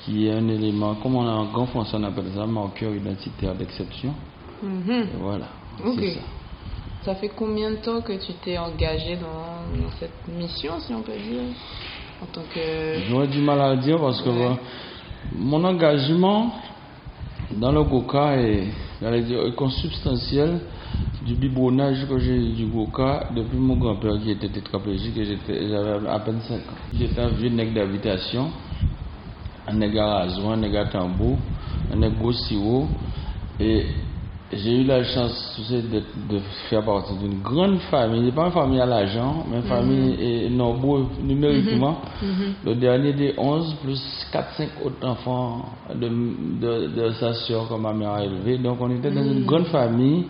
[0.08, 3.54] qui est un élément, comme on a en grand français on appelle ça, marqueur identitaire
[3.54, 4.14] d'exception.
[4.62, 4.90] Mhm.
[4.90, 5.48] Et voilà,
[5.96, 6.20] c'est ça.
[7.04, 11.02] Ça fait combien de temps que tu t'es engagé dans, dans cette mission, si on
[11.02, 11.42] peut dire
[12.22, 13.00] En tant que.
[13.08, 14.56] J'aurais du mal à le dire parce que bon,
[15.36, 16.52] mon engagement
[17.52, 18.64] dans le Goka est,
[19.02, 20.60] est consubstantiel
[21.22, 25.68] du biberonnage que j'ai eu du Goka depuis mon grand-père qui était tétraplégique et j'étais-
[25.68, 26.78] j'avais à peine 5 ans.
[26.94, 28.50] J'étais un vieux nègre d'habitation,
[29.70, 31.38] un nègre à un tambour,
[31.92, 32.86] un sirop
[33.60, 33.86] et
[34.52, 36.40] j'ai eu la chance tu sais, de, de
[36.70, 39.68] faire partie d'une grande famille, pas une famille à l'argent, mais une Mhm.
[39.68, 41.98] famille nombreux numériquement.
[42.22, 42.54] Mhm.
[42.64, 44.00] Le dernier des 11 plus
[44.32, 48.56] 4-5 autres enfants de, de, de sa soeur que ma mère a élevé.
[48.58, 49.46] Donc on était dans une Mhm.
[49.46, 50.24] grande famille,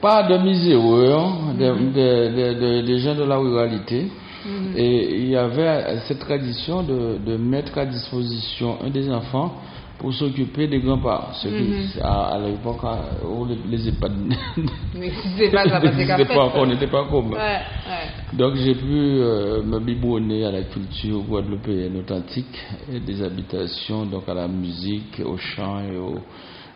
[0.00, 1.92] pas de miséreux, hein, de, Mhm.
[1.92, 4.10] de- de- de- des gens de la ruralité.
[4.44, 4.74] Mhm.
[4.76, 9.54] Et il y avait cette tradition de, de mettre à disposition un des enfants
[9.98, 11.32] pour s'occuper des grands-parents.
[11.34, 12.02] Ce qui, Mhm.
[12.02, 12.82] à, à l'époque
[13.24, 14.12] où les, les EHPAD
[15.52, 15.96] pas, qu'après.
[15.96, 16.34] n'existaient pas.
[17.36, 18.36] Ouais, ouais.
[18.36, 22.58] Donc j'ai pu euh, me biberonner à la culture guadeloupéenne authentique,
[22.92, 26.16] et des habitations, donc à la musique, au chant et au,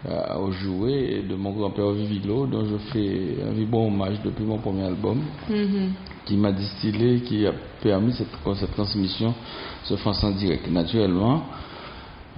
[0.08, 4.58] euh, aux jouets de mon grand-père Vivilo, dont je fais un vibrant hommage depuis mon
[4.58, 5.92] premier album, Mhm.
[6.24, 7.52] qui m'a distillé, qui a
[7.82, 9.34] permis cette, cette transmission
[9.84, 10.70] se fasse en direct.
[10.70, 11.42] Naturellement,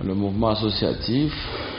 [0.02, 1.32] le mouvement associatif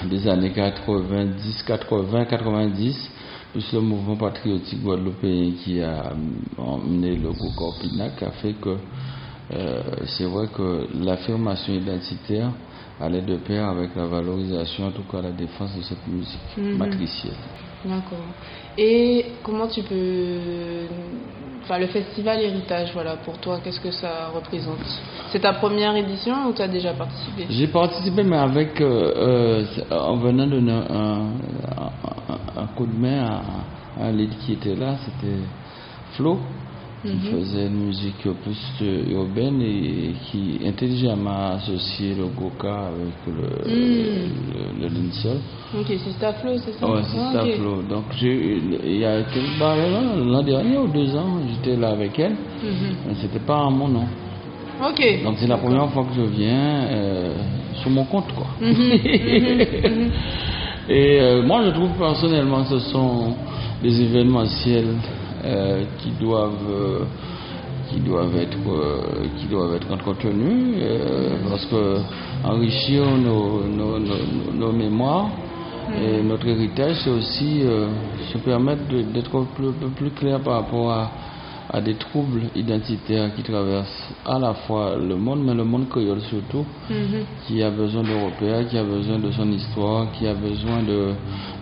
[0.09, 3.11] des années 90, 80, 90,
[3.53, 6.13] plus le mouvement patriotique guadeloupéen qui a
[6.57, 8.75] emmené le groupe Corpinac a fait que
[9.51, 12.51] euh, c'est vrai que l'affirmation identitaire
[13.01, 16.77] allait de pair avec la valorisation, en tout cas la défense de cette musique Mhm.
[16.77, 17.33] matricielle.
[17.85, 18.25] D'accord.
[18.77, 20.87] Et comment tu peux.
[21.63, 24.79] Enfin, le festival Héritage, voilà, pour toi, qu'est-ce que ça représente?
[25.31, 27.45] C'est ta première édition ou tu as déjà participé?
[27.49, 31.31] J'ai participé, mais avec, euh, euh, en venant donner un,
[31.77, 33.23] un- un coup de main
[33.97, 35.39] à, à lead qui était là, c'était
[36.13, 36.39] Flo,
[37.01, 37.19] qui Mhm.
[37.31, 43.47] faisait une musique plus euh, urbaine et qui intelligemment a associé le Goka avec le,
[43.69, 44.81] Mm.
[44.81, 45.79] le, le.
[45.79, 46.87] Ok, c'est Staflo, c'est ça?
[46.87, 47.55] Ouais, c'est Ah, ça, ok.
[47.55, 47.81] Flo.
[47.83, 52.33] Donc, il y a quelques bah, l'an dernier ou deux ans, j'étais là avec elle,
[52.63, 52.95] Mhm.
[53.07, 54.05] mais c'était pas en mon nom.
[54.81, 55.23] Ok.
[55.23, 57.33] Donc c'est la première fois que je viens euh,
[57.81, 58.47] sur mon compte quoi.
[58.61, 60.09] Mhm, mhm.
[60.89, 63.35] Et euh, moi je trouve personnellement ce sont
[63.83, 64.95] des événementiels
[65.43, 67.05] euh, qui doivent euh,
[67.89, 70.75] qui doivent être euh, qui doivent être entretenus
[71.49, 71.99] parce que
[72.43, 75.29] enrichir nos, nos, nos, nos mémoires
[75.95, 77.63] et notre héritage c'est aussi
[78.31, 78.83] se permettre
[79.13, 81.11] d'être un peu peu plus clair par rapport à
[81.71, 86.21] à des troubles identitaires qui traversent à la fois le monde, mais le monde créole
[86.21, 87.25] surtout, Mhm.
[87.45, 91.13] qui a besoin de repères, qui a besoin de son histoire, qui a besoin de,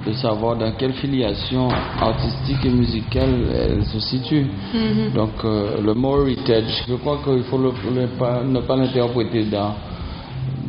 [0.05, 1.67] de savoir dans quelle filiation
[1.99, 4.47] artistique et musicale elle se situe.
[4.73, 5.11] Mhm.
[5.13, 9.43] Donc euh, le mot heritage, je crois qu'il faut le, le pas- ne pas l'interpréter
[9.45, 9.73] dans,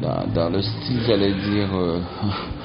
[0.02, 2.00] dans, dans le style, j'allais dire, euh,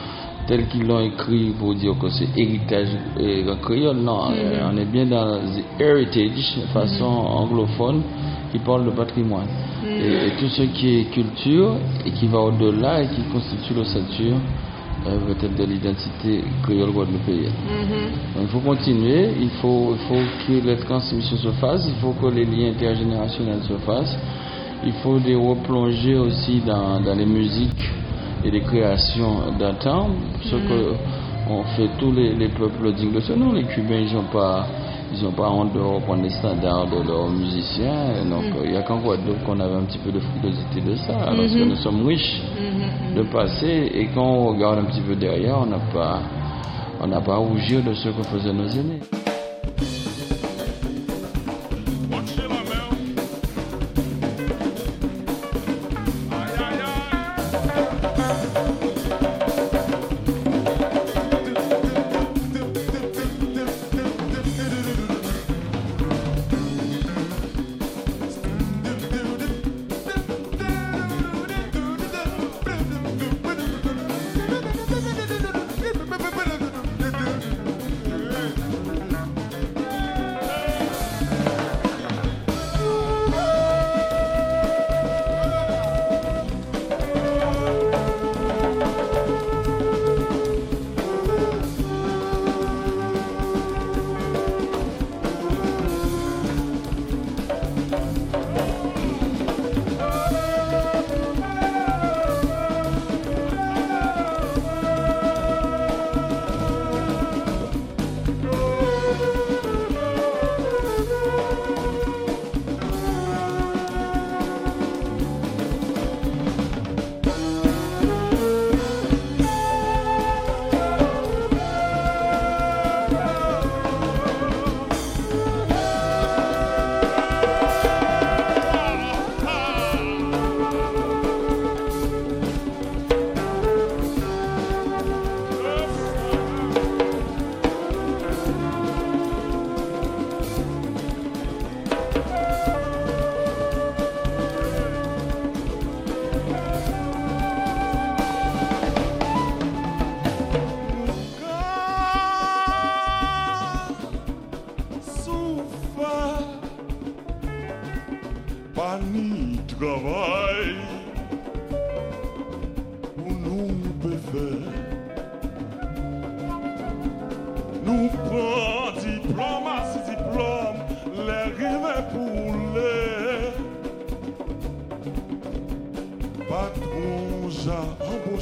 [0.47, 2.89] tel qu'ils l'ont écrit pour dire que c'est héritage
[3.19, 3.97] euh, créole.
[3.97, 4.35] Non, Mhm.
[4.37, 8.01] euh, on est bien dans the heritage, de façon anglophone,
[8.51, 9.47] qui parle de patrimoine.
[9.83, 9.89] Mhm.
[9.89, 11.75] Et, et tout ce qui est culture
[12.05, 14.35] et qui va au-delà et qui constitue l'ossature
[15.05, 17.51] euh, peut-être de l'identité créole guadeloupéenne.
[17.67, 18.35] Mhm.
[18.35, 22.13] Donc, il faut continuer, il faut, il faut que les transmissions se fassent, il faut
[22.21, 24.17] que les liens intergénérationnels se fassent,
[24.85, 27.89] il faut des replonger aussi dans, dans les musiques
[28.45, 30.09] et les créations d'un temps,
[30.43, 30.67] ce Mhm.
[30.67, 30.93] que
[31.49, 33.51] on fait tous les, les peuples dignes de ce nom.
[33.51, 34.65] Les Cubains, ils n'ont pas,
[35.13, 38.13] ils ont pas honte de reprendre les standards de leurs musiciens.
[38.21, 38.61] Et donc, Mhm.
[38.65, 41.45] il n'y a qu'en Guadeloupe qu'on avait un petit peu de frilosité de ça, alors
[41.45, 41.69] que Mhm.
[41.69, 43.15] nous sommes riches Mhm.
[43.17, 46.19] de passé et quand on regarde un petit peu derrière, on n'a pas,
[47.01, 48.99] on n'a pas à rougir de ce que faisaient nos aînés.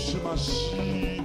[0.01, 1.21] otrzymasz im.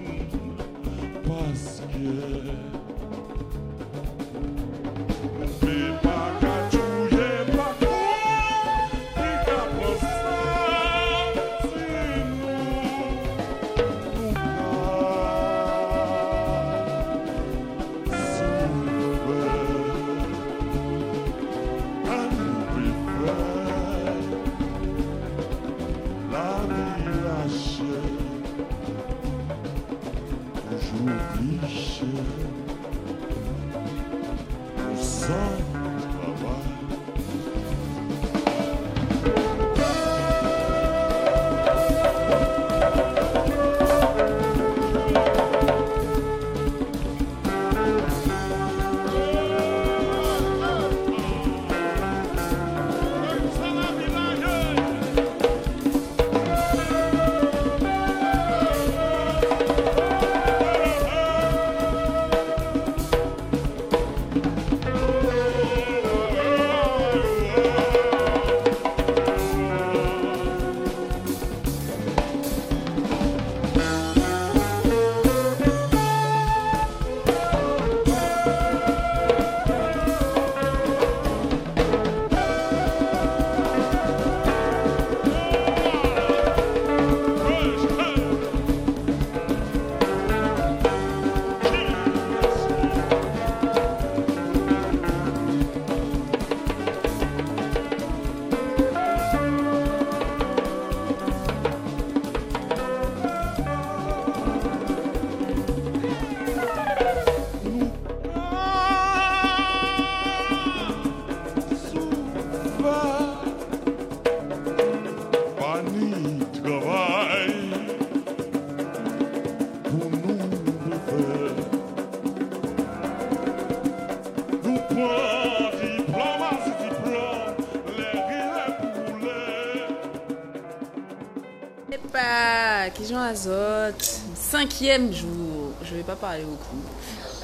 [133.27, 135.73] Azote, cinquième jour.
[135.83, 136.81] Je vais pas parler beaucoup.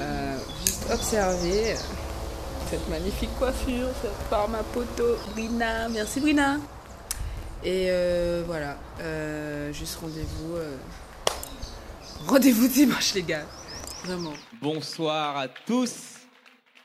[0.00, 1.74] Euh, juste observer
[2.70, 5.88] cette magnifique coiffure faite par ma poteau Brina.
[5.88, 6.60] Merci Brina.
[7.64, 10.54] Et euh, voilà, euh, juste rendez-vous.
[12.28, 13.46] Rendez-vous dimanche les gars.
[14.04, 14.34] Vraiment.
[14.60, 16.20] Bonsoir à tous.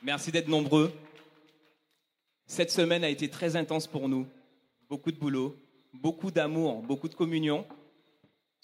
[0.02, 0.92] Merci d'être nombreux.
[2.48, 4.26] Cette semaine a été très intense pour nous.
[4.90, 5.56] Beaucoup de boulot,
[5.94, 7.64] beaucoup d'amour, beaucoup de communion.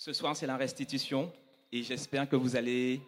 [0.05, 1.31] Ce soir, c'est la restitution
[1.71, 2.99] et j'espère que vous allez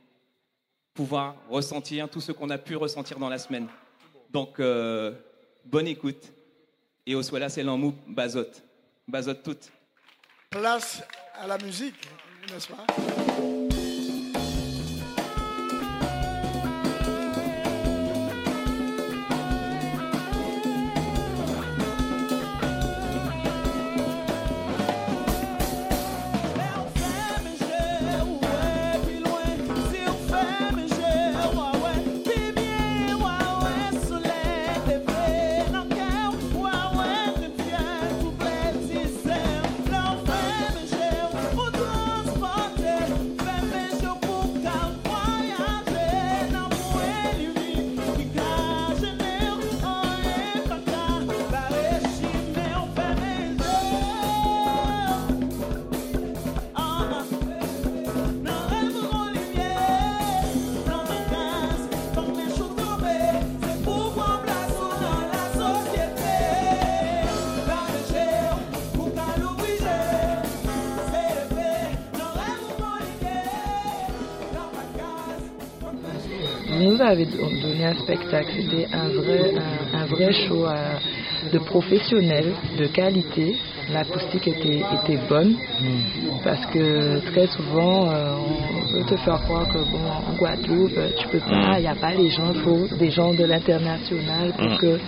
[0.94, 3.68] pouvoir ressentir tout ce qu'on a pu ressentir dans la semaine.
[4.32, 5.12] Donc, euh,
[5.66, 6.32] bonne écoute.
[7.06, 8.64] Et au soir c'est l'emmou bazote.
[9.06, 9.74] Bazote toute.
[10.50, 11.96] Place à la musique,
[12.50, 13.65] n'est-ce pas?
[77.14, 79.54] Don- donné un spectacle, c'était un vrai,
[79.94, 80.96] un, un vrai show euh,
[81.54, 83.56] de professionnels, de qualité.
[83.94, 85.56] L'acoustique était, était bonne
[86.44, 90.00] parce que très souvent euh, on veut te faire croire que bon,
[90.32, 93.12] en Guadeloupe euh, tu peux pas, il n'y a pas les gens, il faut des
[93.12, 94.78] gens de l'international pour Mm.
[94.78, 95.00] que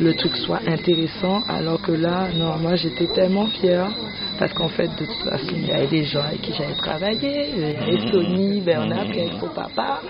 [0.00, 1.42] le truc soit intéressant.
[1.48, 3.90] Alors que là, non, moi j'étais tellement fière
[4.38, 7.50] parce qu'en fait, de toute façon, il y avait des gens avec qui j'avais travaillé,
[7.54, 8.10] il y avait.
[8.10, 9.06] Sony, Bernard,
[9.40, 10.00] son papa.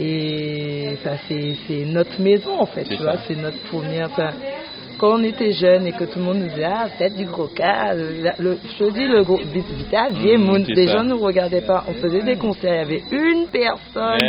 [0.00, 4.10] Et ça, c'est c'est notre maison en fait, tu vois, c'est notre première.
[5.02, 7.48] Quand on était jeune et que tout le monde nous disait ah peut-être du gros
[7.48, 11.18] cas, le, le- je dis le gros Vit- Vita, Moon, c'est les gens ne nous
[11.18, 14.20] regardaient pas, on faisait des concerts, il y avait une personne.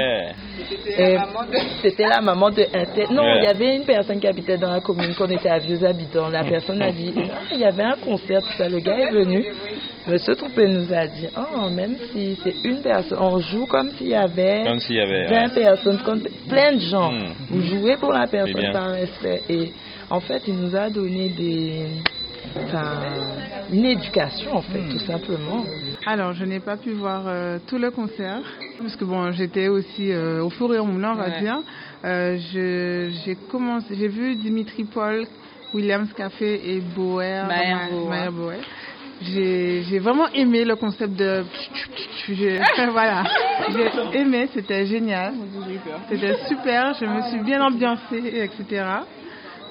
[1.84, 4.71] C'était la maman de un tel- Non, il y avait une personne qui habitait dans
[4.71, 6.30] la commune, qu'on était à Vieux Habitants.
[6.30, 8.67] La personne a dit, Ah, il y avait un concert, tout ça.
[8.67, 9.45] Le gars est venu.
[10.07, 14.09] Monsieur Troupé nous a dit, oh, même si c'est une personne, on joue comme s'il
[14.09, 15.63] y avait Comme s'il y avait, 20 ouais.
[15.63, 15.99] personnes,
[16.49, 17.11] plein de gens.
[17.11, 17.34] Mm.
[17.49, 19.41] Vous jouez pour la personne par respect.
[19.49, 19.71] Et
[20.14, 21.88] en fait, il nous a donné des,
[22.68, 23.01] enfin,
[23.72, 25.66] une éducation, en fait, tout simplement.
[26.05, 28.41] Alors, je n'ai pas pu voir euh, tout le concert,
[28.80, 31.39] parce que bon, j'étais aussi euh, au four et au moulin, on va Ouais.
[31.39, 31.57] dire.
[32.05, 35.26] Euh, je- j'ai commencé, j'ai vu Dimitri Paul,
[35.74, 38.57] Williams Café et Boer, Maher Ma- Boer.
[39.22, 41.43] J'ai j'ai vraiment aimé le concept de.
[42.30, 42.59] j'ai-
[42.91, 43.24] voilà,
[43.74, 45.34] j'ai aimé, c'était génial.
[46.09, 48.84] C'était super, je me suis bien ambiancée, etc.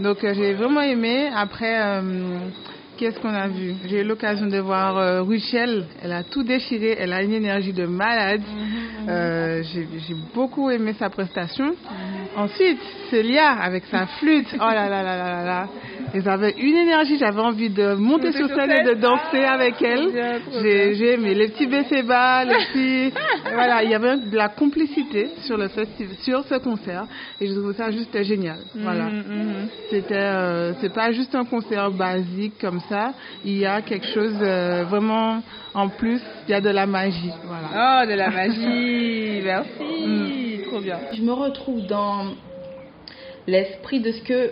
[0.01, 1.31] Donc euh, j'ai vraiment aimé.
[1.35, 2.39] Après, euh,
[3.03, 5.87] qu'est-ce qu'on a vu J'ai eu l'occasion de voir euh, Ruchel.
[6.05, 6.97] Elle a tout déchiré.
[7.01, 8.43] Elle a une énergie de malade.
[9.09, 11.75] Euh, j'ai beaucoup aimé sa prestation.
[12.37, 12.79] Ensuite,
[13.11, 14.47] Célia avec sa flûte.
[14.55, 15.69] Oh là là là là là là.
[16.15, 17.19] Ils avaient une énergie.
[17.19, 20.09] J'avais envie de monter sur scène et de danser avec elle.
[20.63, 21.67] J'ai aimé les petits
[22.05, 23.15] bas, les petits.
[23.53, 27.07] voilà, il y avait de la complicité sur le festival, sur ce concert.
[27.41, 28.59] Et je trouve ça juste génial.
[28.77, 29.07] Voilà.
[29.07, 32.92] Mhm, C'était, euh, c'est pas juste un concert basique comme ça.
[33.45, 35.43] Il y a quelque chose euh, vraiment
[35.75, 36.21] en plus.
[36.47, 37.33] Il y a de la magie.
[37.45, 38.03] Voilà.
[38.03, 40.99] Oh, de la magie, merci, trop bien.
[41.13, 42.27] Je me retrouve dans
[43.47, 44.51] l'esprit de ce que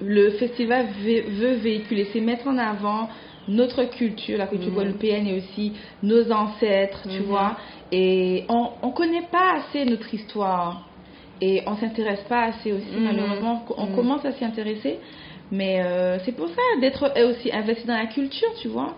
[0.00, 3.08] le festival veut, véhiculer, c'est mettre en avant
[3.48, 4.74] notre culture, la culture Mhm.
[4.74, 7.26] guadeloupéenne et aussi nos ancêtres, tu Mhm.
[7.26, 7.56] vois.
[7.92, 10.82] Et on on connaît pas assez notre histoire
[11.40, 13.04] et on s'intéresse pas assez aussi, Mhm.
[13.04, 13.64] malheureusement.
[13.78, 13.94] On Mhm.
[13.94, 14.98] commence à s'y intéresser,
[15.52, 18.94] mais euh, c'est pour ça d'être euh, aussi investi dans la culture, tu vois.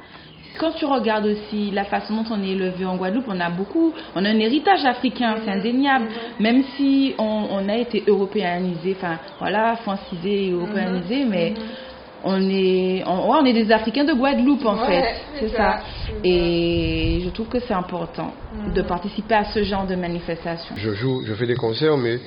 [0.59, 3.93] Quand tu regardes aussi la façon dont on est élevé en Guadeloupe, on a beaucoup,
[4.17, 6.07] on a un héritage africain, c'est indéniable.
[6.41, 11.55] Même si on, on a été européanisé, enfin voilà, francisé et européanisé, mais
[12.25, 15.57] on est, on, ouais, on est des Africains de Guadeloupe en Ouais, fait, c'est c'est
[15.57, 15.79] ça.
[15.79, 15.83] ça.
[16.25, 18.33] Et je trouve que c'est important
[18.75, 20.75] de participer à ce genre de manifestation.
[20.77, 22.19] Je joue, je fais des concerts, mais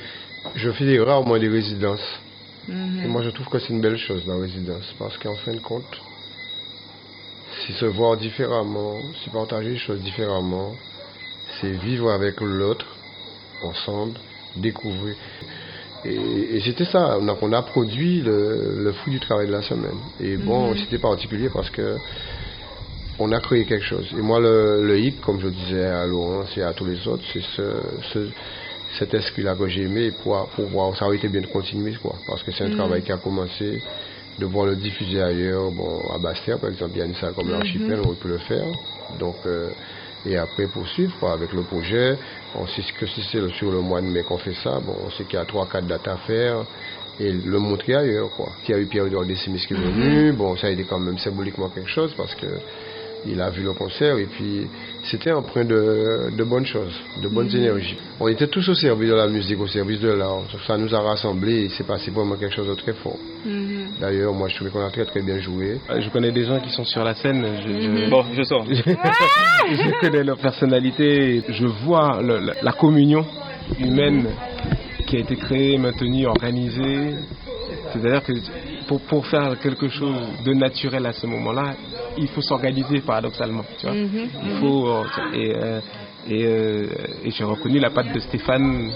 [0.56, 2.22] je fais des rarement des résidences.
[2.72, 3.06] Mhm.
[3.06, 5.60] Et moi, je trouve que c'est une belle chose, la résidence, parce qu'en fin de
[5.60, 6.02] compte,
[7.66, 10.76] c'est se voir différemment, c'est partager les choses différemment,
[11.60, 12.86] c'est vivre avec l'autre,
[13.64, 14.20] ensemble,
[14.56, 15.16] découvrir.
[16.06, 19.52] Et, et c'était ça, on a, on a produit le, le fruit du travail de
[19.52, 20.00] la semaine.
[20.20, 20.78] Et bon, Mhm.
[20.78, 21.98] c'était particulier parce que
[23.20, 24.08] on a créé quelque chose.
[24.18, 27.24] Et moi, le, le hit, comme je disais à Laurent et à tous les autres,
[27.34, 27.64] c'est ce,
[28.14, 28.30] ce-
[29.00, 32.16] cet esprit-là que j'ai aimé pour, pour voir, ça aurait été bien de continuer, quoi.
[32.28, 32.74] Parce que c'est un Mhm.
[32.76, 33.80] travail qui a commencé,
[34.40, 37.34] de voir le diffuser ailleurs, bon, à Bastia, par exemple, il y a une salle
[37.34, 38.66] comme l'archipel, on peut le faire.
[39.20, 39.70] Donc, euh,
[40.26, 42.18] et après poursuivre, quoi, avec le projet.
[42.56, 45.10] On sait que si c'est sur le mois de mai qu'on fait ça, bon, on
[45.12, 46.66] sait qu'il y a trois, quatre dates à faire
[47.20, 48.50] et le montrer ailleurs, quoi.
[48.68, 51.18] Il y a eu Pierre-Edouard Décimis qui est venu, bon, ça a été quand même
[51.18, 52.48] symboliquement quelque chose parce que
[53.26, 54.68] il a vu le concert et puis
[55.04, 57.56] c'était empreint de, de bonnes choses, de bonnes Mhm.
[57.58, 57.98] énergies.
[58.20, 60.42] On était tous au service de la musique, au service de l'art.
[60.68, 63.18] Ça nous a rassemblés et c'est passé vraiment quelque chose de très fort.
[64.00, 65.80] D'ailleurs, moi je trouvais qu'on a très très bien joué.
[65.90, 67.46] Euh, Je connais des gens qui sont sur la scène.
[67.64, 68.10] Je, je- Mhm.
[68.10, 68.66] Bon, je sors.
[69.72, 71.44] Je, connais leur personnalité.
[71.48, 73.26] Je vois le- la, la communion
[73.80, 74.28] humaine
[75.08, 77.14] qui a été créée, maintenue, organisée.
[77.94, 78.34] C'est-à-dire que
[78.88, 80.16] pour, pour faire quelque chose
[80.46, 81.76] de naturel à ce moment-là,
[82.18, 83.64] il faut s'organiser paradoxalement.
[83.80, 83.96] Tu vois.
[83.96, 84.30] Mhm.
[84.46, 85.82] Il faut euh, et, euh,
[86.28, 86.88] et, euh,
[87.24, 88.92] et j'ai reconnu la patte de Stéphane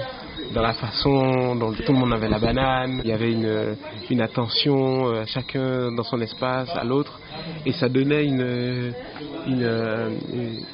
[0.54, 3.02] dans la façon dont tout le monde avait la banane.
[3.04, 3.76] Il y avait une,
[4.10, 7.20] une attention, euh, chacun dans son espace, à l'autre.
[7.66, 8.94] Et ça donnait une,
[9.48, 10.18] une,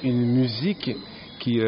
[0.04, 0.92] une- musique
[1.40, 1.60] qui,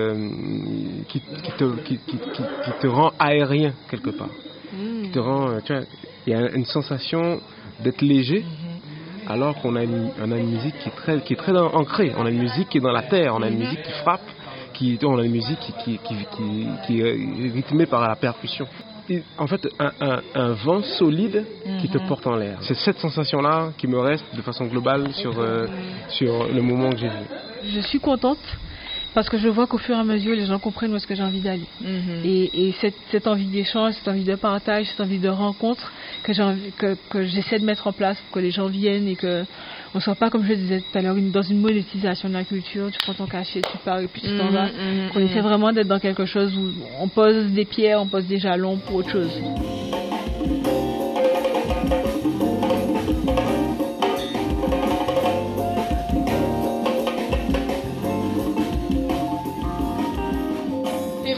[1.08, 4.30] qui, qui te, qui, qui- qui- qui te rend aérien quelque part.
[5.04, 5.84] Qui te rend, euh, tu vois,
[6.28, 7.40] il y a une sensation
[7.84, 8.44] d'être léger.
[9.28, 12.12] Alors qu'on a une, on a une musique qui est très, qui est très ancrée.
[12.18, 13.34] On a une musique qui est dans la terre.
[13.36, 14.22] On a une musique qui frappe.
[14.74, 16.16] Qui, on a une musique qui, qui,
[16.88, 18.66] qui, est rythmée par la percussion.
[19.08, 21.46] Et en fait, un, un- un vent solide
[21.80, 22.08] qui te Mhm.
[22.08, 22.58] porte en l'air.
[22.62, 25.68] C'est cette sensation-là qui me reste de façon globale sur, euh,
[26.10, 27.26] sur le moment que j'ai vu.
[27.66, 28.40] Je suis contente
[29.14, 31.16] parce que je vois qu'au fur et à mesure, les gens comprennent où est-ce que
[31.16, 31.66] j'ai envie d'aller.
[32.24, 35.92] Et, et cette, cette envie d'échange, cette envie de partage, cette envie de rencontre
[36.24, 36.34] que
[37.24, 39.44] j'essaie de mettre en place pour que les gens viennent et que
[39.96, 42.44] on soit pas, comme je le disais tout à l'heure, dans une monétisation de la
[42.44, 42.90] culture.
[42.92, 44.66] Tu prends ton cachet, tu pars et puis tu t'en Mhm, vas.
[44.66, 45.26] mhm, Qu'on mhm.
[45.28, 48.78] essaie vraiment d'être dans quelque chose où on pose des pierres, on pose des jalons
[48.78, 49.32] pour autre chose.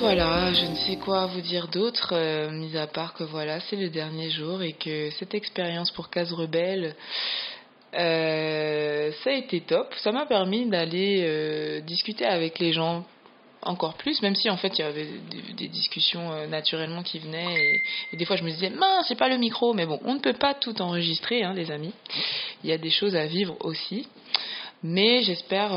[0.05, 3.75] Voilà, je ne sais quoi vous dire d'autre, euh, mis à part que voilà, c'est
[3.75, 6.95] le dernier jour et que cette expérience pour Case Rebelle,
[7.95, 9.91] euh, ça a été top.
[10.03, 13.03] Ça m'a permis d'aller euh, discuter avec les gens
[13.63, 15.07] encore plus, même si en fait il y avait
[15.57, 17.81] des, discussions naturellement qui venaient
[18.13, 20.19] et, des fois je me disais mince c'est pas le micro, mais bon on ne
[20.19, 21.93] peut pas tout enregistrer hein, les amis.
[22.63, 24.07] Il y a des choses à vivre aussi,
[24.83, 25.69] mais j'espère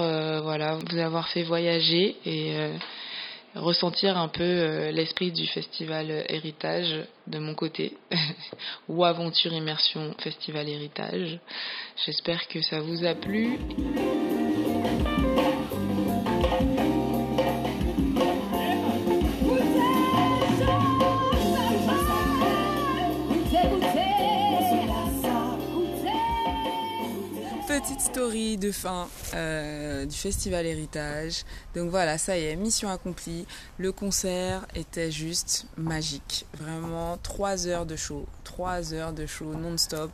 [0.43, 2.53] voilà vous avoir fait voyager et
[3.59, 7.97] ressentir un peu euh, l'esprit du festival Héritage de mon côté,
[8.89, 11.39] ou Aventure Immersion Festival Héritage.
[12.07, 13.59] J'espère que ça vous a plu.
[27.81, 31.45] Petite story de fin euh, du festival Héritage.
[31.77, 33.47] Donc voilà, ça y est, mission accomplie.
[33.79, 36.45] Le concert était juste magique.
[36.59, 38.27] Vraiment, trois heures de show.
[38.43, 40.11] Trois heures de show non-stop.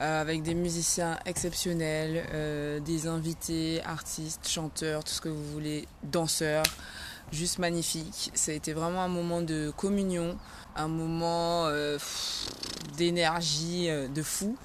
[0.00, 5.86] euh, avec des musiciens exceptionnels, euh, des invités, artistes, chanteurs, tout ce que vous voulez,
[6.02, 6.64] danseurs.
[7.30, 8.30] Juste magnifique.
[8.32, 10.38] Ça a été vraiment un moment de communion,
[10.76, 11.68] un moment
[12.96, 14.56] d'énergie de fou.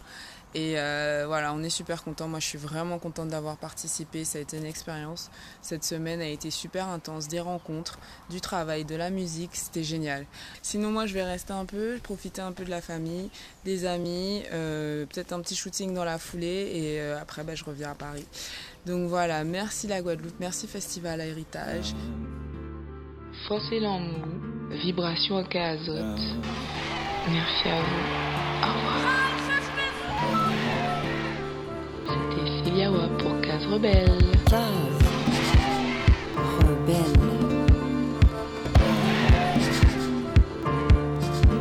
[0.54, 2.28] Et euh, voilà, on est super content.
[2.28, 4.26] Moi, je suis vraiment contente d'avoir participé.
[4.26, 5.30] Ça a été une expérience.
[5.62, 7.28] Cette semaine a été super intense.
[7.28, 8.00] Des rencontres,
[8.30, 9.52] du travail, de la musique.
[9.54, 10.26] C'était génial.
[10.62, 13.30] Sinon, moi, je vais rester un peu, profiter un peu de la famille,
[13.64, 16.72] des amis, euh, peut-être un petit shooting dans la foulée.
[16.74, 18.28] Et euh, après, bah, je reviens à Paris.
[18.86, 21.94] Donc voilà, merci la Guadeloupe, merci Festival à Héritage.
[23.48, 24.26] Fossé l'amour,
[24.84, 26.20] vibration à cazotte.
[27.30, 28.68] Merci à vous.
[28.68, 29.31] Au revoir.
[32.12, 34.32] C'était Célia Wa pour Case Rebelle.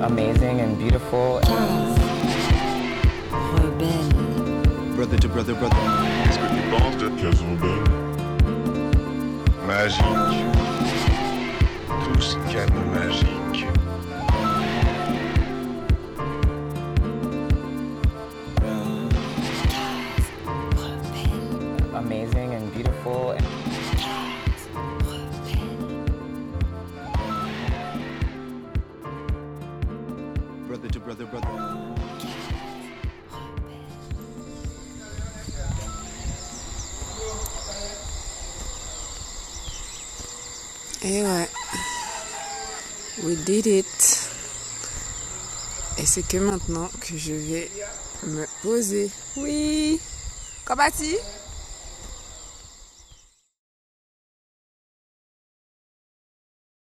[0.02, 1.40] amazing and beautiful.
[4.96, 5.76] Brother to brother, brother.
[6.24, 7.84] Qu'est-ce que tu penses de Case Rebelle
[9.66, 10.04] Magique.
[12.04, 13.49] Tout ce qu'il y a de magique.
[22.00, 23.36] Amazing and beautiful.
[30.66, 31.48] Brother to brother, brother.
[41.02, 41.48] Et ouais,
[43.24, 44.30] we did it.
[45.98, 47.70] Et c'est que maintenant que je vais
[48.26, 49.10] me poser.
[49.36, 50.00] Oui,
[50.64, 51.39] comment vas-tu?